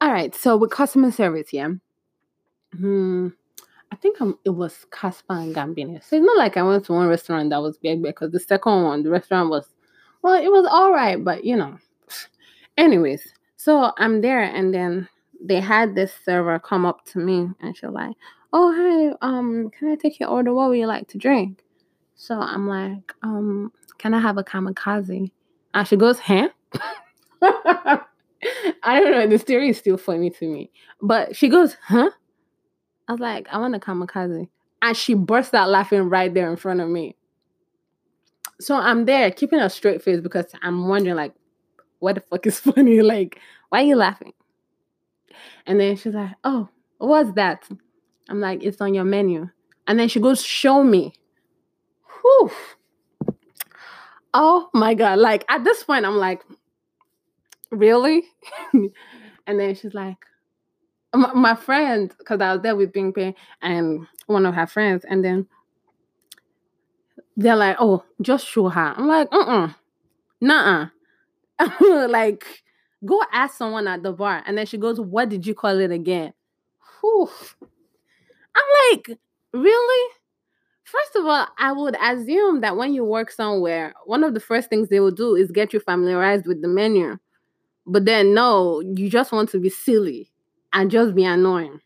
All 0.01 0.11
right, 0.11 0.33
so 0.35 0.57
with 0.57 0.71
customer 0.71 1.11
service, 1.11 1.53
yeah. 1.53 1.69
Hmm, 2.77 3.29
I 3.91 3.95
think 3.95 4.19
I'm, 4.19 4.37
it 4.43 4.49
was 4.49 4.85
Casper 4.91 5.33
and 5.33 5.55
Gambini. 5.55 6.03
So 6.03 6.17
it's 6.17 6.25
not 6.25 6.37
like 6.37 6.57
I 6.57 6.63
went 6.63 6.85
to 6.85 6.93
one 6.93 7.07
restaurant 7.07 7.49
that 7.51 7.61
was 7.61 7.77
big 7.77 8.03
because 8.03 8.31
the 8.31 8.39
second 8.39 8.83
one, 8.83 9.03
the 9.03 9.09
restaurant 9.09 9.49
was, 9.49 9.67
well, 10.21 10.33
it 10.33 10.51
was 10.51 10.67
all 10.69 10.91
right, 10.91 11.23
but 11.23 11.45
you 11.45 11.55
know. 11.55 11.77
Anyways, 12.77 13.33
so 13.55 13.93
I'm 13.97 14.19
there 14.19 14.41
and 14.41 14.73
then 14.73 15.07
they 15.41 15.59
had 15.59 15.95
this 15.95 16.13
server 16.23 16.59
come 16.59 16.85
up 16.85 17.05
to 17.05 17.19
me 17.19 17.49
and 17.61 17.75
she's 17.75 17.89
like, 17.89 18.15
"Oh 18.53 18.73
hi, 18.73 19.27
um, 19.27 19.69
can 19.77 19.89
I 19.91 19.95
take 19.95 20.19
your 20.19 20.29
order? 20.29 20.53
What 20.53 20.69
would 20.69 20.79
you 20.79 20.87
like 20.87 21.07
to 21.09 21.17
drink?" 21.17 21.65
So 22.15 22.39
I'm 22.39 22.67
like, 22.67 23.13
um, 23.23 23.71
can 23.97 24.13
I 24.13 24.19
have 24.19 24.37
a 24.37 24.43
kamikaze? 24.43 25.31
And 25.73 25.87
she 25.87 25.97
goes, 25.97 26.19
huh? 26.19 26.49
I 27.41 27.99
don't 28.99 29.11
know. 29.11 29.27
The 29.27 29.37
story 29.37 29.69
is 29.69 29.77
still 29.77 29.97
funny 29.97 30.29
to 30.29 30.47
me. 30.47 30.71
But 31.01 31.35
she 31.35 31.49
goes, 31.49 31.75
huh? 31.83 32.09
I 33.07 33.11
was 33.11 33.19
like, 33.19 33.47
I 33.51 33.57
want 33.57 33.75
a 33.75 33.79
kamikaze. 33.79 34.47
And 34.81 34.97
she 34.97 35.13
burst 35.13 35.53
out 35.53 35.69
laughing 35.69 36.03
right 36.03 36.33
there 36.33 36.49
in 36.49 36.55
front 36.55 36.79
of 36.79 36.87
me. 36.87 37.15
So 38.61 38.75
I'm 38.75 39.03
there 39.05 39.29
keeping 39.31 39.59
a 39.59 39.69
straight 39.69 40.01
face 40.01 40.21
because 40.21 40.45
I'm 40.61 40.87
wondering, 40.87 41.17
like, 41.17 41.33
what 41.99 42.15
the 42.15 42.21
fuck 42.21 42.47
is 42.47 42.59
funny? 42.61 43.01
Like, 43.01 43.39
why 43.69 43.81
are 43.81 43.85
you 43.85 43.97
laughing? 43.97 44.33
And 45.65 45.79
then 45.79 45.95
she's 45.95 46.13
like, 46.13 46.31
Oh, 46.43 46.69
what's 46.97 47.31
that? 47.33 47.67
I'm 48.29 48.39
like, 48.39 48.63
It's 48.63 48.81
on 48.81 48.93
your 48.93 49.03
menu. 49.03 49.49
And 49.87 49.99
then 49.99 50.07
she 50.07 50.19
goes, 50.19 50.43
Show 50.43 50.83
me. 50.83 51.13
Whew. 52.21 52.51
Oh 54.33 54.69
my 54.73 54.93
God. 54.93 55.19
Like 55.19 55.45
at 55.49 55.63
this 55.63 55.83
point, 55.83 56.05
I'm 56.05 56.17
like, 56.17 56.43
Really? 57.71 58.23
and 58.73 59.59
then 59.59 59.75
she's 59.75 59.93
like, 59.93 60.17
my, 61.15 61.33
my 61.33 61.55
friend, 61.55 62.13
because 62.17 62.41
I 62.41 62.53
was 62.53 62.61
there 62.61 62.75
with 62.75 62.91
Bing 62.93 63.13
Ping 63.13 63.35
and 63.61 64.07
one 64.27 64.45
of 64.45 64.55
her 64.55 64.67
friends, 64.67 65.05
and 65.07 65.23
then 65.23 65.47
they're 67.37 67.55
like, 67.55 67.77
"Oh, 67.79 68.03
just 68.21 68.45
show 68.47 68.69
her." 68.69 68.93
I'm 68.97 69.07
like, 69.07 69.27
"Uh, 69.31 69.37
uh-uh. 69.37 69.65
uh, 69.67 69.73
nah." 70.41 70.87
like 72.07 72.63
Go 73.03 73.21
ask 73.31 73.57
someone 73.57 73.87
at 73.87 74.03
the 74.03 74.13
bar. 74.13 74.43
And 74.45 74.57
then 74.57 74.65
she 74.65 74.77
goes, 74.77 74.99
What 74.99 75.29
did 75.29 75.45
you 75.45 75.53
call 75.53 75.79
it 75.79 75.91
again? 75.91 76.33
Whew. 77.01 77.29
I'm 78.55 78.63
like, 78.91 79.19
Really? 79.53 80.11
First 80.83 81.15
of 81.15 81.25
all, 81.25 81.47
I 81.57 81.71
would 81.71 81.95
assume 81.99 82.61
that 82.61 82.77
when 82.77 82.93
you 82.93 83.03
work 83.03 83.31
somewhere, 83.31 83.93
one 84.05 84.23
of 84.23 84.33
the 84.35 84.39
first 84.39 84.69
things 84.69 84.87
they 84.87 84.99
will 84.99 85.11
do 85.11 85.35
is 85.35 85.51
get 85.51 85.73
you 85.73 85.79
familiarized 85.79 86.45
with 86.45 86.61
the 86.61 86.67
menu. 86.67 87.17
But 87.87 88.05
then, 88.05 88.33
no, 88.33 88.81
you 88.81 89.09
just 89.09 89.31
want 89.31 89.49
to 89.49 89.59
be 89.59 89.69
silly 89.69 90.31
and 90.73 90.91
just 90.91 91.15
be 91.15 91.23
annoying. 91.25 91.81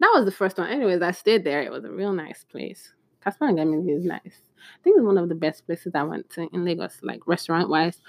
That 0.00 0.12
was 0.14 0.26
the 0.26 0.30
first 0.30 0.58
one. 0.58 0.68
Anyways, 0.68 1.00
I 1.00 1.12
stayed 1.12 1.44
there. 1.44 1.62
It 1.62 1.70
was 1.70 1.84
a 1.84 1.90
real 1.90 2.12
nice 2.12 2.44
place. 2.44 2.92
Casper 3.24 3.48
and 3.48 3.56
Gaming 3.56 3.88
is 3.88 4.04
nice. 4.04 4.20
I 4.24 4.82
think 4.84 4.96
it's 4.98 5.04
one 5.06 5.18
of 5.18 5.28
the 5.28 5.34
best 5.34 5.66
places 5.66 5.92
I 5.94 6.02
went 6.02 6.28
to 6.30 6.48
in 6.52 6.64
Lagos, 6.64 6.98
like 7.02 7.26
restaurant 7.26 7.68
wise. 7.68 8.00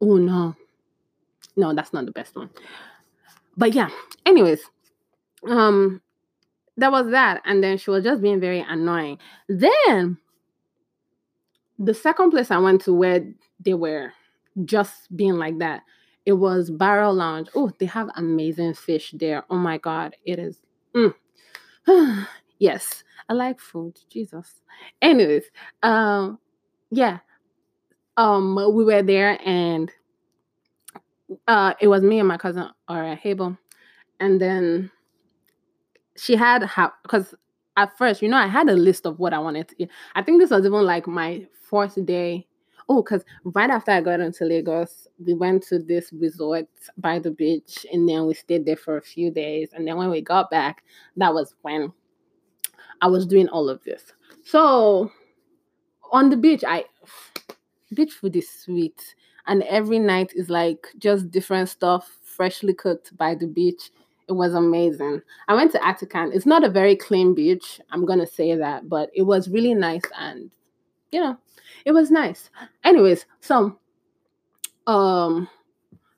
Oh 0.00 0.16
no, 0.16 0.54
no, 1.56 1.74
that's 1.74 1.92
not 1.92 2.06
the 2.06 2.12
best 2.12 2.36
one. 2.36 2.50
But 3.56 3.72
yeah, 3.74 3.88
anyways, 4.24 4.60
um, 5.48 6.02
that 6.76 6.92
was 6.92 7.10
that. 7.10 7.42
And 7.44 7.62
then 7.62 7.78
she 7.78 7.90
was 7.90 8.04
just 8.04 8.20
being 8.22 8.40
very 8.40 8.60
annoying. 8.60 9.18
Then 9.48 10.18
the 11.78 11.94
second 11.94 12.30
place 12.30 12.50
I 12.50 12.58
went 12.58 12.82
to 12.82 12.92
where 12.92 13.26
they 13.60 13.74
were 13.74 14.12
just 14.64 15.14
being 15.16 15.34
like 15.34 15.58
that, 15.58 15.82
it 16.26 16.34
was 16.34 16.70
Barrel 16.70 17.14
Lounge. 17.14 17.48
Oh, 17.54 17.72
they 17.78 17.86
have 17.86 18.10
amazing 18.16 18.74
fish 18.74 19.12
there. 19.16 19.44
Oh 19.48 19.56
my 19.56 19.78
god, 19.78 20.16
it 20.24 20.38
is. 20.38 20.60
Mm. 20.94 21.14
yes, 22.58 23.04
I 23.28 23.32
like 23.34 23.60
food. 23.60 23.98
Jesus. 24.10 24.60
Anyways, 25.00 25.44
um, 25.82 26.38
yeah, 26.90 27.18
um, 28.16 28.56
we 28.74 28.84
were 28.84 29.02
there 29.02 29.38
and 29.46 29.90
uh, 31.46 31.74
it 31.80 31.88
was 31.88 32.02
me 32.02 32.18
and 32.18 32.28
my 32.28 32.36
cousin 32.36 32.68
or 32.88 33.14
Hable, 33.14 33.56
and 34.20 34.40
then 34.40 34.90
she 36.16 36.36
had 36.36 36.62
how 36.64 36.92
because 37.02 37.34
at 37.76 37.96
first, 37.98 38.22
you 38.22 38.28
know, 38.28 38.38
I 38.38 38.46
had 38.46 38.68
a 38.68 38.74
list 38.74 39.06
of 39.06 39.18
what 39.18 39.34
I 39.34 39.38
wanted 39.38 39.68
to 39.68 39.74
eat. 39.78 39.90
I 40.14 40.22
think 40.22 40.40
this 40.40 40.50
was 40.50 40.64
even 40.64 40.84
like 40.84 41.06
my 41.06 41.46
fourth 41.68 42.04
day. 42.06 42.46
Oh, 42.88 43.02
because 43.02 43.24
right 43.44 43.68
after 43.68 43.90
I 43.90 44.00
got 44.00 44.20
into 44.20 44.44
Lagos, 44.44 45.08
we 45.18 45.34
went 45.34 45.64
to 45.64 45.78
this 45.80 46.12
resort 46.12 46.68
by 46.96 47.18
the 47.18 47.32
beach 47.32 47.84
and 47.92 48.08
then 48.08 48.26
we 48.26 48.34
stayed 48.34 48.64
there 48.64 48.76
for 48.76 48.96
a 48.96 49.02
few 49.02 49.30
days. 49.30 49.70
And 49.72 49.86
then 49.86 49.96
when 49.96 50.08
we 50.08 50.20
got 50.20 50.50
back, 50.50 50.84
that 51.16 51.34
was 51.34 51.54
when 51.62 51.92
I 53.02 53.08
was 53.08 53.26
doing 53.26 53.48
all 53.48 53.68
of 53.68 53.82
this. 53.82 54.12
So 54.44 55.10
on 56.12 56.30
the 56.30 56.36
beach, 56.36 56.62
I 56.66 56.84
beach 57.94 58.12
food 58.12 58.36
is 58.36 58.48
sweet. 58.48 59.16
And 59.46 59.62
every 59.64 59.98
night 59.98 60.32
is 60.34 60.50
like 60.50 60.88
just 60.98 61.30
different 61.30 61.68
stuff, 61.68 62.18
freshly 62.22 62.74
cooked 62.74 63.16
by 63.16 63.34
the 63.34 63.46
beach. 63.46 63.90
It 64.28 64.32
was 64.32 64.54
amazing. 64.54 65.22
I 65.48 65.54
went 65.54 65.72
to 65.72 65.78
Atican. 65.86 66.32
It's 66.32 66.46
not 66.46 66.64
a 66.64 66.68
very 66.68 66.96
clean 66.96 67.34
beach, 67.34 67.80
I'm 67.90 68.04
gonna 68.04 68.26
say 68.26 68.54
that, 68.56 68.88
but 68.88 69.10
it 69.14 69.22
was 69.22 69.48
really 69.48 69.74
nice 69.74 70.02
and 70.18 70.50
you 71.12 71.20
know, 71.20 71.38
it 71.84 71.92
was 71.92 72.10
nice. 72.10 72.50
Anyways, 72.84 73.26
so 73.40 73.78
um 74.86 75.48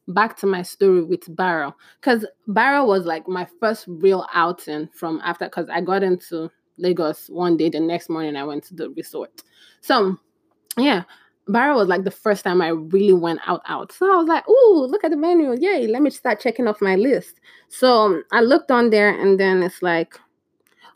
back 0.08 0.36
to 0.38 0.46
my 0.46 0.62
story 0.62 1.02
with 1.02 1.34
Barrow. 1.36 1.76
Because 2.00 2.26
Barrow 2.46 2.84
was 2.84 3.04
like 3.04 3.28
my 3.28 3.46
first 3.60 3.84
real 3.86 4.26
outing 4.32 4.88
from 4.94 5.20
after 5.22 5.44
because 5.46 5.68
I 5.70 5.80
got 5.80 6.02
into 6.02 6.50
Lagos 6.78 7.28
one 7.28 7.56
day, 7.56 7.68
the 7.68 7.80
next 7.80 8.08
morning 8.08 8.36
I 8.36 8.44
went 8.44 8.64
to 8.64 8.74
the 8.74 8.90
resort. 8.90 9.42
So 9.80 10.16
yeah, 10.76 11.04
Barrow 11.48 11.76
was 11.76 11.88
like 11.88 12.04
the 12.04 12.10
first 12.10 12.44
time 12.44 12.60
I 12.60 12.68
really 12.68 13.14
went 13.14 13.40
out 13.46 13.62
out. 13.66 13.92
So 13.92 14.12
I 14.12 14.16
was 14.16 14.28
like, 14.28 14.48
"Ooh, 14.48 14.86
look 14.86 15.04
at 15.04 15.10
the 15.10 15.16
menu! 15.16 15.56
Yay! 15.58 15.86
Let 15.86 16.02
me 16.02 16.10
start 16.10 16.40
checking 16.40 16.68
off 16.68 16.82
my 16.82 16.96
list." 16.96 17.40
So 17.68 17.92
um, 17.92 18.24
I 18.32 18.42
looked 18.42 18.70
on 18.70 18.90
there, 18.90 19.10
and 19.10 19.40
then 19.40 19.62
it's 19.62 19.82
like, 19.82 20.18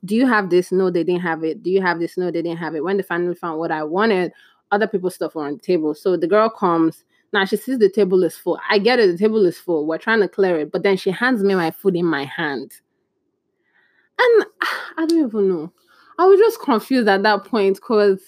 "Do 0.04 0.14
you 0.14 0.26
have 0.26 0.50
this? 0.50 0.70
No, 0.70 0.90
they 0.90 1.04
didn't 1.04 1.22
have 1.22 1.42
it. 1.42 1.62
Do 1.62 1.70
you 1.70 1.80
have 1.80 1.98
this? 1.98 2.16
No, 2.16 2.26
they 2.26 2.42
didn't 2.42 2.58
have 2.58 2.74
it." 2.74 2.84
When 2.84 2.98
they 2.98 3.02
finally 3.02 3.34
found 3.34 3.58
what 3.58 3.70
I 3.70 3.82
wanted, 3.82 4.32
other 4.70 4.86
people's 4.86 5.14
stuff 5.14 5.34
were 5.34 5.46
on 5.46 5.54
the 5.54 5.60
table. 5.60 5.94
So 5.94 6.16
the 6.16 6.26
girl 6.26 6.50
comes. 6.50 7.04
Now 7.32 7.46
she 7.46 7.56
sees 7.56 7.78
the 7.78 7.88
table 7.88 8.22
is 8.24 8.36
full. 8.36 8.60
I 8.68 8.78
get 8.78 8.98
it, 8.98 9.10
the 9.10 9.18
table 9.18 9.44
is 9.46 9.58
full. 9.58 9.86
We're 9.86 9.98
trying 9.98 10.20
to 10.20 10.28
clear 10.28 10.60
it, 10.60 10.70
but 10.70 10.82
then 10.82 10.98
she 10.98 11.10
hands 11.10 11.42
me 11.42 11.54
my 11.54 11.70
food 11.70 11.96
in 11.96 12.04
my 12.04 12.24
hand. 12.24 12.72
And 14.18 14.46
I 14.98 15.06
don't 15.06 15.28
even 15.28 15.48
know. 15.48 15.72
I 16.18 16.26
was 16.26 16.38
just 16.38 16.60
confused 16.60 17.08
at 17.08 17.22
that 17.22 17.44
point 17.46 17.76
because, 17.76 18.20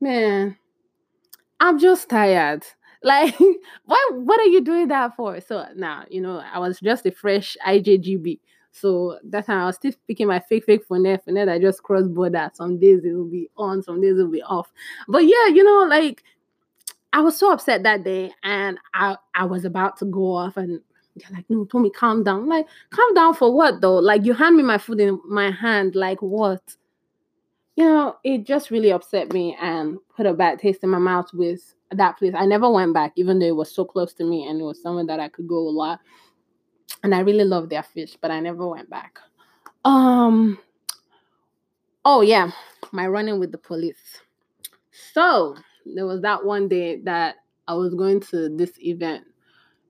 man, 0.00 0.56
I'm 1.60 1.78
just 1.78 2.08
tired. 2.08 2.64
Like, 3.04 3.38
what 3.84 4.14
what 4.14 4.40
are 4.40 4.46
you 4.46 4.62
doing 4.62 4.88
that 4.88 5.14
for? 5.14 5.38
So 5.42 5.66
now, 5.76 6.06
you 6.08 6.22
know, 6.22 6.38
I 6.38 6.58
was 6.58 6.80
just 6.80 7.04
a 7.04 7.10
fresh 7.10 7.54
IJGB. 7.66 8.40
So 8.72 9.18
that 9.24 9.44
time 9.44 9.58
I 9.58 9.66
was 9.66 9.76
still 9.76 9.92
picking 10.08 10.26
my 10.26 10.40
fake 10.40 10.64
fake 10.64 10.86
phone 10.86 11.04
and 11.04 11.36
then 11.36 11.50
I 11.50 11.58
just 11.58 11.82
cross 11.82 12.08
border. 12.08 12.50
Some 12.54 12.80
days 12.80 13.04
it 13.04 13.12
will 13.12 13.30
be 13.30 13.50
on, 13.58 13.82
some 13.82 14.00
days 14.00 14.18
it 14.18 14.22
will 14.22 14.30
be 14.30 14.42
off. 14.42 14.72
But 15.06 15.24
yeah, 15.26 15.48
you 15.48 15.62
know, 15.62 15.84
like 15.86 16.24
I 17.12 17.20
was 17.20 17.36
so 17.38 17.52
upset 17.52 17.82
that 17.82 18.04
day 18.04 18.32
and 18.42 18.78
I 18.94 19.18
I 19.34 19.44
was 19.44 19.66
about 19.66 19.98
to 19.98 20.06
go 20.06 20.34
off 20.34 20.56
and 20.56 20.80
they're 21.14 21.30
like, 21.30 21.44
no, 21.48 21.66
Tommy, 21.66 21.90
calm 21.90 22.24
down. 22.24 22.40
I'm 22.40 22.48
like, 22.48 22.66
calm 22.90 23.14
down 23.14 23.34
for 23.34 23.54
what 23.54 23.80
though? 23.80 23.96
Like 23.98 24.24
you 24.24 24.32
hand 24.32 24.56
me 24.56 24.62
my 24.62 24.78
food 24.78 24.98
in 24.98 25.20
my 25.24 25.50
hand, 25.50 25.94
like 25.94 26.20
what? 26.20 26.62
You 27.76 27.84
know, 27.84 28.16
it 28.22 28.44
just 28.44 28.70
really 28.70 28.92
upset 28.92 29.32
me 29.32 29.56
and 29.60 29.98
put 30.16 30.26
a 30.26 30.34
bad 30.34 30.58
taste 30.58 30.84
in 30.84 30.90
my 30.90 30.98
mouth 30.98 31.32
with 31.32 31.74
that 31.90 32.16
place. 32.18 32.32
I 32.36 32.46
never 32.46 32.70
went 32.70 32.94
back, 32.94 33.12
even 33.16 33.38
though 33.38 33.46
it 33.46 33.56
was 33.56 33.74
so 33.74 33.84
close 33.84 34.12
to 34.14 34.24
me 34.24 34.46
and 34.46 34.60
it 34.60 34.64
was 34.64 34.80
somewhere 34.80 35.06
that 35.06 35.20
I 35.20 35.28
could 35.28 35.48
go 35.48 35.58
a 35.58 35.70
lot. 35.70 36.00
And 37.02 37.14
I 37.14 37.20
really 37.20 37.44
love 37.44 37.68
their 37.68 37.82
fish, 37.82 38.16
but 38.20 38.30
I 38.30 38.40
never 38.40 38.66
went 38.66 38.88
back. 38.88 39.18
Um 39.84 40.58
oh 42.04 42.20
yeah, 42.20 42.50
my 42.92 43.06
running 43.06 43.38
with 43.38 43.52
the 43.52 43.58
police. 43.58 44.20
So 45.12 45.56
there 45.84 46.06
was 46.06 46.22
that 46.22 46.44
one 46.44 46.68
day 46.68 47.00
that 47.02 47.36
I 47.66 47.74
was 47.74 47.94
going 47.94 48.20
to 48.20 48.48
this 48.48 48.72
event 48.78 49.24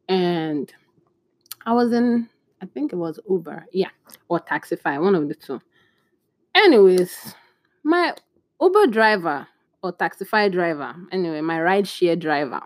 and 0.09 0.73
I 1.67 1.73
was 1.73 1.93
in 1.93 2.29
I 2.63 2.67
think 2.67 2.95
it 2.95 2.97
was 2.97 3.21
Uber, 3.29 3.67
yeah, 3.73 3.91
or 4.29 4.41
Taxify, 4.41 5.01
one 5.01 5.15
of 5.15 5.29
the 5.29 5.35
two. 5.35 5.61
Anyways, 6.55 7.35
my 7.85 8.15
Uber 8.61 8.89
driver 8.89 9.47
or 9.83 9.93
Taxify 9.93 10.51
driver, 10.51 10.95
anyway, 11.13 11.41
my 11.41 11.61
ride 11.61 11.87
share 11.87 12.17
driver, 12.17 12.61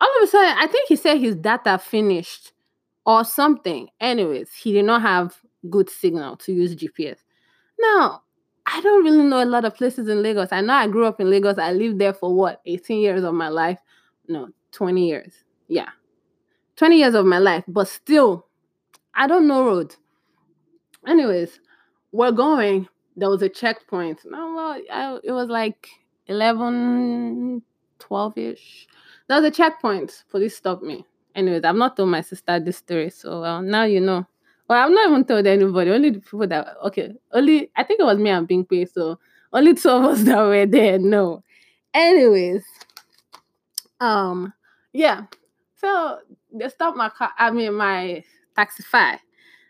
all 0.00 0.16
of 0.16 0.22
a 0.22 0.26
sudden, 0.26 0.56
I 0.58 0.66
think 0.66 0.88
he 0.88 0.96
said 0.96 1.18
his 1.18 1.36
data 1.36 1.78
finished 1.78 2.52
or 3.04 3.24
something. 3.24 3.88
Anyways, 4.00 4.52
he 4.52 4.72
did 4.72 4.84
not 4.84 5.02
have 5.02 5.36
good 5.68 5.90
signal 5.90 6.36
to 6.36 6.52
use 6.52 6.74
GPS. 6.74 7.18
Now, 7.78 8.22
I 8.66 8.80
don't 8.82 9.04
really 9.04 9.24
know 9.24 9.42
a 9.42 9.44
lot 9.44 9.64
of 9.64 9.74
places 9.74 10.08
in 10.08 10.22
Lagos. 10.22 10.52
I 10.52 10.60
know 10.60 10.74
I 10.74 10.86
grew 10.86 11.06
up 11.06 11.20
in 11.20 11.28
Lagos. 11.28 11.58
I 11.58 11.72
lived 11.72 11.98
there 11.98 12.12
for 12.12 12.34
what, 12.34 12.60
18 12.66 13.00
years 13.00 13.24
of 13.24 13.34
my 13.34 13.48
life? 13.48 13.78
No, 14.28 14.48
20 14.72 15.06
years. 15.06 15.32
Yeah. 15.68 15.88
20 16.76 16.96
years 16.96 17.14
of 17.14 17.26
my 17.26 17.38
life, 17.38 17.64
but 17.68 17.88
still, 17.88 18.46
I 19.14 19.26
don't 19.26 19.46
know 19.46 19.64
road. 19.64 19.96
Anyways, 21.06 21.60
we're 22.12 22.32
going 22.32 22.88
there 23.16 23.30
was 23.30 23.42
a 23.42 23.48
checkpoint. 23.48 24.20
No, 24.24 24.54
well, 24.54 24.80
I, 24.90 25.18
it 25.22 25.32
was 25.32 25.48
like 25.48 25.88
11, 26.26 27.62
12 27.98 28.38
ish. 28.38 28.86
There 29.28 29.40
was 29.40 29.46
a 29.46 29.50
checkpoint. 29.50 30.24
Police 30.30 30.56
stopped 30.56 30.82
me. 30.82 31.04
Anyways, 31.34 31.64
I've 31.64 31.76
not 31.76 31.96
told 31.96 32.10
my 32.10 32.20
sister 32.20 32.58
this 32.58 32.78
story, 32.78 33.10
so 33.10 33.42
well, 33.42 33.62
now 33.62 33.84
you 33.84 34.00
know. 34.00 34.26
Well, 34.68 34.84
I've 34.84 34.90
not 34.90 35.08
even 35.08 35.24
told 35.24 35.46
anybody. 35.46 35.90
Only 35.90 36.10
the 36.10 36.20
people 36.20 36.46
that 36.46 36.76
okay. 36.86 37.12
Only 37.32 37.70
I 37.76 37.84
think 37.84 38.00
it 38.00 38.04
was 38.04 38.18
me 38.18 38.30
and 38.30 38.46
Bing 38.46 38.66
so 38.92 39.18
only 39.52 39.74
two 39.74 39.88
of 39.90 40.04
us 40.04 40.22
that 40.24 40.40
were 40.40 40.66
there. 40.66 40.98
No. 40.98 41.42
Anyways, 41.94 42.64
um, 44.00 44.52
yeah. 44.92 45.22
So 45.76 46.18
they 46.52 46.68
stopped 46.68 46.96
my 46.96 47.08
car. 47.08 47.30
I 47.38 47.50
mean 47.50 47.74
my 47.74 48.24
taxify, 48.56 49.18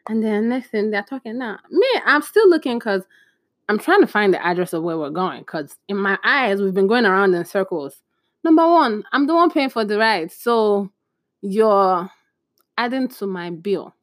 and 0.08 0.22
then 0.22 0.48
next 0.48 0.70
thing 0.70 0.90
they're 0.90 1.02
talking 1.02 1.38
now. 1.38 1.58
Me, 1.70 1.86
I'm 2.04 2.22
still 2.22 2.48
looking 2.48 2.78
because 2.78 3.02
I'm 3.70 3.78
trying 3.78 4.00
to 4.00 4.08
find 4.08 4.34
the 4.34 4.44
address 4.44 4.72
of 4.72 4.82
where 4.82 4.98
we're 4.98 5.10
going 5.10 5.42
because 5.42 5.76
in 5.86 5.96
my 5.96 6.18
eyes, 6.24 6.60
we've 6.60 6.74
been 6.74 6.88
going 6.88 7.06
around 7.06 7.34
in 7.34 7.44
circles. 7.44 8.02
Number 8.42 8.68
one, 8.68 9.04
I'm 9.12 9.28
the 9.28 9.34
one 9.36 9.48
paying 9.48 9.70
for 9.70 9.84
the 9.84 9.96
ride. 9.96 10.32
So 10.32 10.90
you're 11.40 12.10
adding 12.76 13.06
to 13.06 13.28
my 13.28 13.50
bill. 13.50 13.94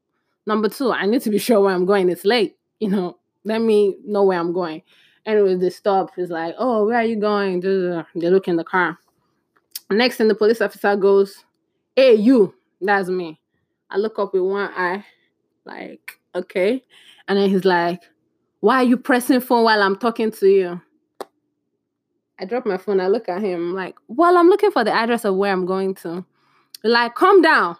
Number 0.46 0.70
two, 0.70 0.94
I 0.94 1.06
need 1.06 1.22
to 1.24 1.30
be 1.30 1.38
sure 1.38 1.60
where 1.60 1.76
I'm 1.76 1.86
going. 1.86 2.10
It's 2.10 2.24
late. 2.24 2.56
You 2.80 2.88
know, 2.88 3.18
let 3.44 3.60
me 3.60 3.98
know 4.06 4.24
where 4.24 4.40
I'm 4.40 4.54
going. 4.54 4.84
Anyway, 5.26 5.56
the 5.56 5.70
stop 5.70 6.12
is 6.18 6.30
like, 6.30 6.56
oh, 6.58 6.86
where 6.86 7.00
are 7.00 7.04
you 7.04 7.18
going? 7.18 7.60
They 7.60 8.30
look 8.30 8.48
in 8.48 8.56
the 8.56 8.64
car. 8.64 8.98
Next 9.92 10.16
thing, 10.16 10.30
the 10.30 10.36
police 10.36 10.62
officer 10.62 10.96
goes, 10.96 11.44
hey, 11.94 12.14
you. 12.14 12.56
That's 12.80 13.10
me. 13.10 13.42
I 13.90 13.98
look 13.98 14.18
up 14.18 14.34
with 14.34 14.44
one 14.44 14.72
eye, 14.78 15.04
like, 15.66 16.22
okay. 16.34 16.82
And 17.28 17.38
then 17.38 17.50
he's 17.50 17.66
like, 17.66 18.02
why 18.60 18.78
are 18.78 18.84
you 18.84 18.98
pressing 18.98 19.39
phone 19.39 19.63
while 19.63 19.82
I'm 19.82 19.98
talking 19.98 20.32
to 20.32 20.48
you? 20.48 20.82
I 22.39 22.46
drop 22.46 22.65
my 22.65 22.78
phone. 22.78 23.00
I 23.00 23.08
look 23.08 23.30
at 23.30 23.41
him. 23.41 23.74
Like, 23.74 23.96
well, 24.08 24.38
I'm 24.38 24.48
looking 24.48 24.72
for 24.72 24.84
the 24.84 24.93
address 24.93 25.26
of 25.26 25.36
where 25.36 25.52
I'm 25.52 25.65
going 25.65 25.96
to. 25.96 26.26
Like, 26.84 27.15
calm 27.15 27.41
down. 27.41 27.78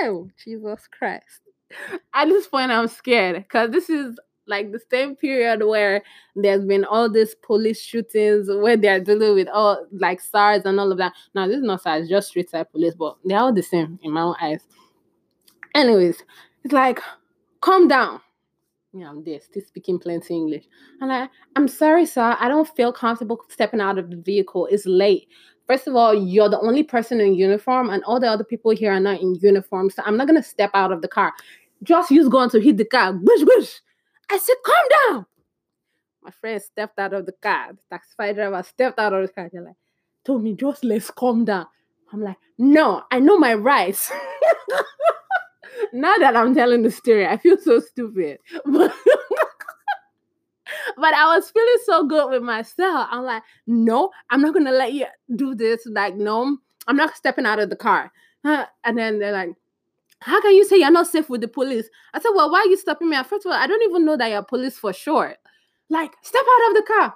Hell, 0.00 0.28
Jesus 0.42 0.88
Christ. 0.90 1.40
At 2.14 2.28
this 2.28 2.46
point, 2.46 2.70
I'm 2.70 2.88
scared 2.88 3.36
because 3.36 3.70
this 3.70 3.90
is 3.90 4.18
like 4.46 4.72
the 4.72 4.80
same 4.90 5.14
period 5.14 5.64
where 5.64 6.02
there's 6.34 6.64
been 6.64 6.84
all 6.84 7.08
these 7.08 7.34
police 7.36 7.80
shootings 7.80 8.48
where 8.48 8.76
they're 8.76 8.98
dealing 8.98 9.34
with 9.34 9.48
all 9.48 9.86
like 9.92 10.20
SARS 10.20 10.62
and 10.64 10.80
all 10.80 10.90
of 10.90 10.98
that. 10.98 11.12
Now, 11.34 11.46
this 11.46 11.58
is 11.58 11.62
not 11.62 11.82
SARS, 11.82 12.08
just 12.08 12.28
street 12.28 12.50
side 12.50 12.70
police, 12.72 12.94
but 12.94 13.16
they're 13.24 13.38
all 13.38 13.52
the 13.52 13.62
same 13.62 13.98
in 14.02 14.12
my 14.12 14.22
own 14.22 14.34
eyes. 14.40 14.60
Anyways, 15.74 16.24
it's 16.64 16.72
like, 16.72 17.00
calm 17.60 17.86
down 17.86 18.20
you 18.92 19.00
know, 19.00 19.22
still 19.40 19.62
speaking 19.62 19.98
plenty 19.98 20.34
English. 20.34 20.64
And 21.00 21.12
I, 21.12 21.28
I'm 21.56 21.68
sorry, 21.68 22.06
sir, 22.06 22.36
I 22.38 22.48
don't 22.48 22.68
feel 22.76 22.92
comfortable 22.92 23.40
stepping 23.48 23.80
out 23.80 23.98
of 23.98 24.10
the 24.10 24.16
vehicle. 24.16 24.66
It's 24.66 24.86
late. 24.86 25.28
First 25.66 25.86
of 25.86 25.94
all, 25.94 26.12
you're 26.12 26.48
the 26.48 26.60
only 26.60 26.82
person 26.82 27.20
in 27.20 27.34
uniform, 27.34 27.90
and 27.90 28.02
all 28.04 28.18
the 28.18 28.26
other 28.26 28.42
people 28.42 28.72
here 28.72 28.92
are 28.92 29.00
not 29.00 29.20
in 29.20 29.36
uniform. 29.36 29.90
So 29.90 30.02
I'm 30.04 30.16
not 30.16 30.26
gonna 30.26 30.42
step 30.42 30.70
out 30.74 30.90
of 30.90 31.02
the 31.02 31.08
car. 31.08 31.32
Just 31.82 32.10
use 32.10 32.28
going 32.28 32.50
to 32.50 32.60
hit 32.60 32.76
the 32.76 32.84
car. 32.84 33.12
Bush, 33.12 33.42
bush. 33.44 33.78
I 34.30 34.38
said, 34.38 34.56
calm 34.64 34.84
down. 35.14 35.26
My 36.22 36.30
friend 36.32 36.60
stepped 36.60 36.98
out 36.98 37.14
of 37.14 37.24
the 37.24 37.32
car. 37.32 37.72
The 37.72 37.78
taxi 37.90 38.34
driver 38.34 38.62
stepped 38.62 38.98
out 38.98 39.12
of 39.12 39.26
the 39.26 39.32
car. 39.32 39.48
They're 39.50 39.62
like, 39.62 39.76
told 40.24 40.42
me, 40.42 40.54
just 40.54 40.84
let's 40.84 41.10
calm 41.10 41.44
down. 41.44 41.66
I'm 42.12 42.22
like, 42.22 42.36
no, 42.58 43.02
I 43.10 43.20
know 43.20 43.38
my 43.38 43.54
rights. 43.54 44.12
now 45.92 46.16
that 46.18 46.36
I'm 46.36 46.54
telling 46.54 46.82
the 46.82 46.90
story, 46.90 47.26
I 47.26 47.36
feel 47.36 47.58
so 47.58 47.80
stupid. 47.80 48.38
But, 50.96 51.14
I 51.14 51.34
was 51.34 51.50
feeling 51.50 51.78
so 51.84 52.06
good 52.06 52.30
with 52.30 52.42
myself. 52.42 53.08
I'm 53.10 53.24
like, 53.24 53.42
no, 53.66 54.10
I'm 54.30 54.40
not 54.40 54.54
gonna 54.54 54.70
let 54.70 54.92
you 54.92 55.06
do 55.34 55.54
this. 55.54 55.84
Like, 55.86 56.14
no, 56.14 56.58
I'm 56.86 56.96
not 56.96 57.16
stepping 57.16 57.46
out 57.46 57.58
of 57.58 57.70
the 57.70 57.76
car. 57.76 58.12
And 58.44 58.96
then 58.96 59.18
they're 59.18 59.32
like, 59.32 59.50
how 60.20 60.40
can 60.40 60.54
you 60.54 60.64
say 60.64 60.76
you're 60.76 60.90
not 60.90 61.06
safe 61.06 61.28
with 61.28 61.40
the 61.40 61.48
police? 61.48 61.88
I 62.12 62.20
said, 62.20 62.30
well, 62.34 62.50
why 62.50 62.60
are 62.60 62.66
you 62.66 62.76
stopping 62.76 63.08
me? 63.08 63.16
First 63.24 63.46
of 63.46 63.52
all, 63.52 63.58
I 63.58 63.66
don't 63.66 63.82
even 63.82 64.04
know 64.04 64.16
that 64.16 64.30
you're 64.30 64.42
police 64.42 64.78
for 64.78 64.92
sure. 64.92 65.34
Like, 65.88 66.12
step 66.22 66.44
out 66.44 66.68
of 66.70 66.76
the 66.76 66.82
car. 66.86 67.14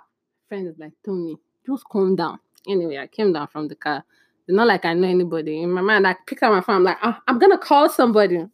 Friend 0.49 0.67
is 0.67 0.79
like, 0.79 0.93
Tommy, 1.05 1.37
just 1.67 1.85
calm 1.85 2.17
down. 2.17 2.41
Anyway, 2.69 2.99
I 2.99 3.07
came 3.07 3.33
down 3.33 3.47
from 3.49 3.69
the 3.69 3.75
car. 3.77 4.05
Not 4.49 4.67
like 4.67 4.85
I 4.85 4.93
know 4.95 5.09
anybody. 5.09 5.63
In 5.63 5.71
my 5.71 5.81
mind, 5.81 6.07
I 6.07 6.17
picked 6.27 6.43
up 6.43 6.53
my 6.53 6.61
phone. 6.61 6.77
I'm 6.77 6.85
like, 6.85 6.99
oh, 7.03 7.17
I'm 7.27 7.39
gonna 7.39 7.59
call 7.59 7.89
somebody. 7.89 8.45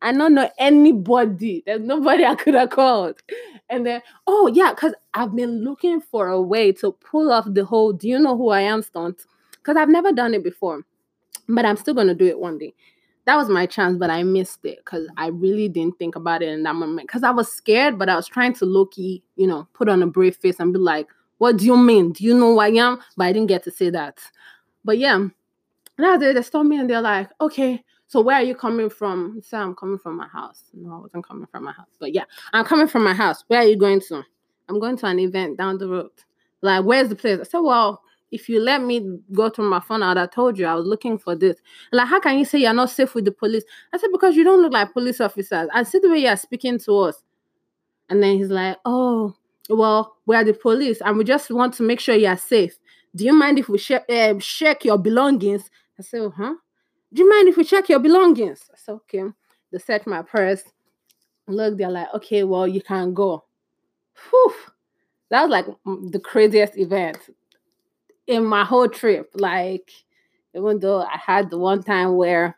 I 0.00 0.12
don't 0.12 0.34
know 0.34 0.50
anybody. 0.58 1.62
There's 1.66 1.80
nobody 1.80 2.24
I 2.24 2.34
could 2.34 2.54
have 2.54 2.70
called. 2.70 3.22
And 3.70 3.86
then, 3.86 4.02
oh 4.26 4.48
yeah, 4.48 4.70
because 4.70 4.94
I've 5.14 5.34
been 5.34 5.64
looking 5.64 6.00
for 6.00 6.28
a 6.28 6.40
way 6.40 6.72
to 6.72 6.92
pull 6.92 7.32
off 7.32 7.46
the 7.48 7.64
whole 7.64 7.92
do 7.92 8.08
you 8.08 8.18
know 8.18 8.36
who 8.36 8.50
I 8.50 8.60
am 8.60 8.82
stunt. 8.82 9.24
Because 9.52 9.76
I've 9.76 9.88
never 9.88 10.12
done 10.12 10.34
it 10.34 10.44
before. 10.44 10.82
But 11.48 11.64
I'm 11.64 11.76
still 11.76 11.94
gonna 11.94 12.14
do 12.14 12.26
it 12.26 12.38
one 12.38 12.58
day. 12.58 12.74
That 13.24 13.36
was 13.36 13.48
my 13.48 13.64
chance, 13.64 13.96
but 13.96 14.10
I 14.10 14.22
missed 14.22 14.64
it 14.66 14.78
because 14.84 15.08
I 15.16 15.28
really 15.28 15.68
didn't 15.68 15.98
think 15.98 16.14
about 16.14 16.42
it 16.42 16.50
in 16.50 16.62
that 16.64 16.74
moment. 16.74 17.08
Because 17.08 17.22
I 17.22 17.30
was 17.30 17.50
scared, 17.50 17.98
but 17.98 18.10
I 18.10 18.16
was 18.16 18.28
trying 18.28 18.52
to 18.54 18.66
low 18.66 18.84
key, 18.84 19.22
you 19.36 19.46
know, 19.46 19.66
put 19.72 19.88
on 19.88 20.02
a 20.02 20.06
brave 20.06 20.36
face 20.36 20.60
and 20.60 20.72
be 20.74 20.78
like, 20.78 21.08
what 21.38 21.56
do 21.56 21.64
you 21.64 21.76
mean? 21.76 22.12
Do 22.12 22.22
you 22.22 22.34
know 22.34 22.52
who 22.52 22.58
I 22.58 22.68
am? 22.68 23.00
But 23.16 23.24
I 23.24 23.32
didn't 23.32 23.48
get 23.48 23.64
to 23.64 23.70
say 23.70 23.88
that. 23.90 24.20
But 24.84 24.98
yeah, 24.98 25.26
now 25.98 26.16
they, 26.16 26.32
they 26.32 26.42
stopped 26.42 26.68
me 26.68 26.78
and 26.78 26.88
they're 26.88 27.00
like, 27.00 27.30
okay, 27.40 27.82
so 28.06 28.20
where 28.20 28.36
are 28.36 28.42
you 28.42 28.54
coming 28.54 28.90
from? 28.90 29.40
So 29.42 29.58
I'm 29.58 29.74
coming 29.74 29.98
from 29.98 30.16
my 30.16 30.28
house. 30.28 30.64
No, 30.74 30.94
I 30.94 30.98
wasn't 31.00 31.26
coming 31.26 31.46
from 31.46 31.64
my 31.64 31.72
house. 31.72 31.96
But 31.98 32.14
yeah, 32.14 32.24
I'm 32.52 32.64
coming 32.64 32.86
from 32.86 33.04
my 33.04 33.14
house. 33.14 33.44
Where 33.48 33.60
are 33.60 33.66
you 33.66 33.76
going 33.76 34.00
to? 34.08 34.22
I'm 34.68 34.78
going 34.78 34.96
to 34.98 35.06
an 35.06 35.18
event 35.18 35.58
down 35.58 35.78
the 35.78 35.88
road. 35.88 36.10
Like, 36.62 36.84
where's 36.84 37.08
the 37.08 37.16
place? 37.16 37.40
I 37.40 37.44
said, 37.44 37.58
well, 37.58 38.02
if 38.30 38.48
you 38.48 38.60
let 38.60 38.82
me 38.82 39.18
go 39.32 39.48
through 39.48 39.68
my 39.68 39.80
phone, 39.80 40.02
I'd 40.02 40.16
have 40.16 40.30
told 40.30 40.58
you 40.58 40.66
I 40.66 40.74
was 40.74 40.86
looking 40.86 41.18
for 41.18 41.36
this. 41.36 41.56
Like, 41.92 42.08
how 42.08 42.20
can 42.20 42.38
you 42.38 42.44
say 42.44 42.58
you're 42.58 42.72
not 42.72 42.90
safe 42.90 43.14
with 43.14 43.24
the 43.24 43.32
police? 43.32 43.64
I 43.92 43.98
said, 43.98 44.08
because 44.12 44.34
you 44.34 44.44
don't 44.44 44.62
look 44.62 44.72
like 44.72 44.92
police 44.92 45.20
officers. 45.20 45.68
I 45.72 45.82
see 45.84 45.98
the 45.98 46.10
way 46.10 46.18
you're 46.18 46.36
speaking 46.36 46.78
to 46.80 46.98
us. 46.98 47.22
And 48.08 48.22
then 48.22 48.36
he's 48.36 48.50
like, 48.50 48.78
oh, 48.84 49.34
well, 49.68 50.16
we're 50.26 50.44
the 50.44 50.52
police 50.52 51.00
and 51.00 51.16
we 51.16 51.24
just 51.24 51.50
want 51.50 51.74
to 51.74 51.82
make 51.82 52.00
sure 52.00 52.14
you're 52.14 52.36
safe. 52.36 52.76
Do 53.16 53.24
you 53.24 53.32
mind 53.32 53.58
if 53.58 53.68
we 53.68 53.78
uh, 54.08 54.34
check 54.40 54.84
your 54.84 54.98
belongings? 54.98 55.70
I 55.98 56.02
said, 56.02 56.30
huh? 56.36 56.54
Do 57.12 57.22
you 57.22 57.30
mind 57.30 57.48
if 57.48 57.56
we 57.56 57.64
check 57.64 57.88
your 57.88 58.00
belongings? 58.00 58.64
I 58.72 58.76
said, 58.76 58.92
okay. 58.92 59.22
They 59.70 59.78
search 59.78 60.06
my 60.06 60.22
purse. 60.22 60.62
Look, 61.46 61.76
they're 61.76 61.90
like, 61.90 62.12
okay, 62.14 62.42
well, 62.42 62.66
you 62.66 62.80
can 62.80 63.14
go. 63.14 63.44
Whew. 64.30 64.54
That 65.30 65.42
was 65.42 65.50
like 65.50 65.66
the 66.10 66.20
craziest 66.20 66.76
event 66.76 67.18
in 68.26 68.44
my 68.44 68.64
whole 68.64 68.88
trip. 68.88 69.30
Like, 69.34 69.90
even 70.54 70.80
though 70.80 71.02
I 71.02 71.16
had 71.16 71.50
the 71.50 71.58
one 71.58 71.82
time 71.82 72.16
where 72.16 72.56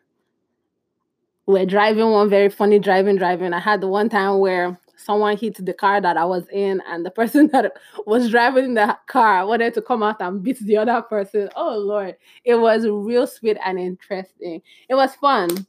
we're 1.47 1.66
driving 1.66 2.11
one 2.11 2.29
very 2.29 2.49
funny 2.49 2.79
driving, 2.79 3.16
driving. 3.16 3.53
I 3.53 3.61
had 3.61 3.81
the 3.81 3.88
one 3.88 4.09
time 4.09 4.38
where 4.38 4.79
someone 4.97 5.37
hit 5.37 5.65
the 5.65 5.73
car 5.73 6.01
that 6.01 6.17
I 6.17 6.25
was 6.25 6.49
in, 6.53 6.83
and 6.89 7.05
the 7.05 7.11
person 7.21 7.49
that 7.53 7.73
was 8.07 8.31
driving 8.31 8.75
the 8.75 8.97
car 9.07 9.47
wanted 9.47 9.75
to 9.75 9.83
come 9.83 10.03
out 10.03 10.21
and 10.21 10.43
beat 10.43 10.59
the 10.61 10.77
other 10.77 11.03
person. 11.03 11.49
Oh 11.57 11.77
Lord, 11.77 12.17
it 12.45 12.57
was 12.57 12.87
real 12.87 13.27
sweet 13.27 13.59
and 13.65 13.79
interesting. 13.79 14.63
It 14.89 14.95
was 14.95 15.15
fun. 15.17 15.67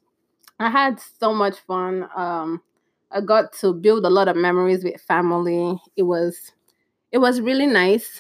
I 0.60 0.70
had 0.70 1.00
so 1.00 1.34
much 1.34 1.58
fun. 1.68 2.08
Um, 2.16 2.62
I 3.12 3.22
got 3.22 3.54
to 3.60 3.74
build 3.74 4.06
a 4.06 4.10
lot 4.10 4.28
of 4.28 4.36
memories 4.36 4.84
with 4.84 5.00
family. 5.02 5.80
It 5.96 6.04
was, 6.04 6.52
it 7.12 7.20
was 7.20 7.42
really 7.42 7.68
nice. 7.68 8.20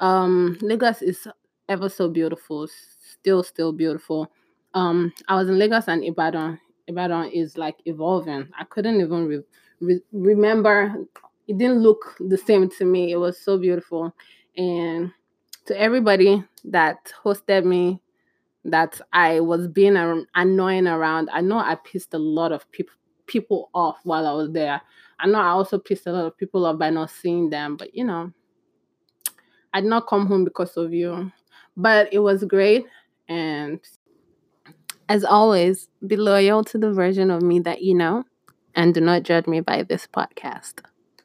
Um, 0.00 0.58
Lagos 0.60 1.02
is 1.02 1.26
ever 1.68 1.88
so 1.88 2.08
beautiful. 2.08 2.68
Still, 3.00 3.42
still 3.42 3.72
beautiful. 3.72 4.30
Um, 4.74 5.12
I 5.28 5.36
was 5.36 5.48
in 5.48 5.58
Lagos 5.58 5.88
and 5.88 6.04
Ibadan. 6.04 6.60
Ibadan 6.88 7.30
is 7.30 7.56
like 7.56 7.76
evolving. 7.86 8.48
I 8.58 8.64
couldn't 8.64 9.00
even 9.00 9.26
re- 9.26 9.42
re- 9.80 10.02
remember. 10.12 10.94
It 11.48 11.58
didn't 11.58 11.80
look 11.80 12.16
the 12.18 12.36
same 12.36 12.68
to 12.70 12.84
me. 12.84 13.12
It 13.12 13.16
was 13.16 13.38
so 13.40 13.56
beautiful. 13.56 14.12
And 14.56 15.12
to 15.66 15.80
everybody 15.80 16.42
that 16.64 17.12
hosted 17.24 17.64
me, 17.64 18.00
that 18.66 19.00
I 19.12 19.40
was 19.40 19.68
being 19.68 19.96
annoying 20.34 20.86
around, 20.88 21.30
I 21.32 21.40
know 21.40 21.58
I 21.58 21.76
pissed 21.76 22.14
a 22.14 22.18
lot 22.18 22.52
of 22.52 22.70
people 22.72 22.94
people 23.26 23.70
off 23.74 23.98
while 24.04 24.26
I 24.26 24.32
was 24.32 24.52
there. 24.52 24.80
I 25.18 25.26
know 25.26 25.40
I 25.40 25.48
also 25.48 25.78
pissed 25.78 26.06
a 26.06 26.12
lot 26.12 26.26
of 26.26 26.36
people 26.36 26.64
off 26.64 26.78
by 26.78 26.90
not 26.90 27.10
seeing 27.10 27.50
them, 27.50 27.76
but 27.76 27.94
you 27.94 28.04
know, 28.04 28.32
I 29.72 29.80
did 29.80 29.90
not 29.90 30.06
come 30.06 30.26
home 30.26 30.44
because 30.44 30.76
of 30.76 30.92
you. 30.92 31.32
But 31.76 32.12
it 32.12 32.20
was 32.20 32.44
great. 32.44 32.86
And 33.28 33.80
as 35.08 35.24
always, 35.24 35.88
be 36.06 36.16
loyal 36.16 36.62
to 36.64 36.78
the 36.78 36.92
version 36.92 37.30
of 37.30 37.42
me 37.42 37.58
that 37.60 37.82
you 37.82 37.94
know 37.94 38.24
and 38.76 38.94
do 38.94 39.00
not 39.00 39.24
judge 39.24 39.46
me 39.48 39.60
by 39.60 39.82
this 39.82 40.06
podcast. 40.06 40.82